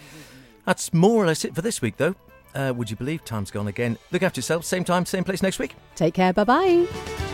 That's 0.64 0.92
more 0.92 1.22
or 1.22 1.26
less 1.26 1.44
it 1.44 1.54
for 1.54 1.62
this 1.62 1.82
week, 1.82 1.96
though. 1.96 2.14
Uh, 2.54 2.72
would 2.76 2.90
you 2.90 2.96
believe 2.96 3.24
time's 3.24 3.50
gone 3.50 3.66
again? 3.68 3.96
Look 4.10 4.22
after 4.22 4.38
yourself. 4.38 4.64
Same 4.64 4.84
time, 4.84 5.06
same 5.06 5.24
place 5.24 5.42
next 5.42 5.58
week. 5.58 5.74
Take 5.94 6.14
care. 6.14 6.32
Bye 6.32 6.44
bye. 6.44 7.31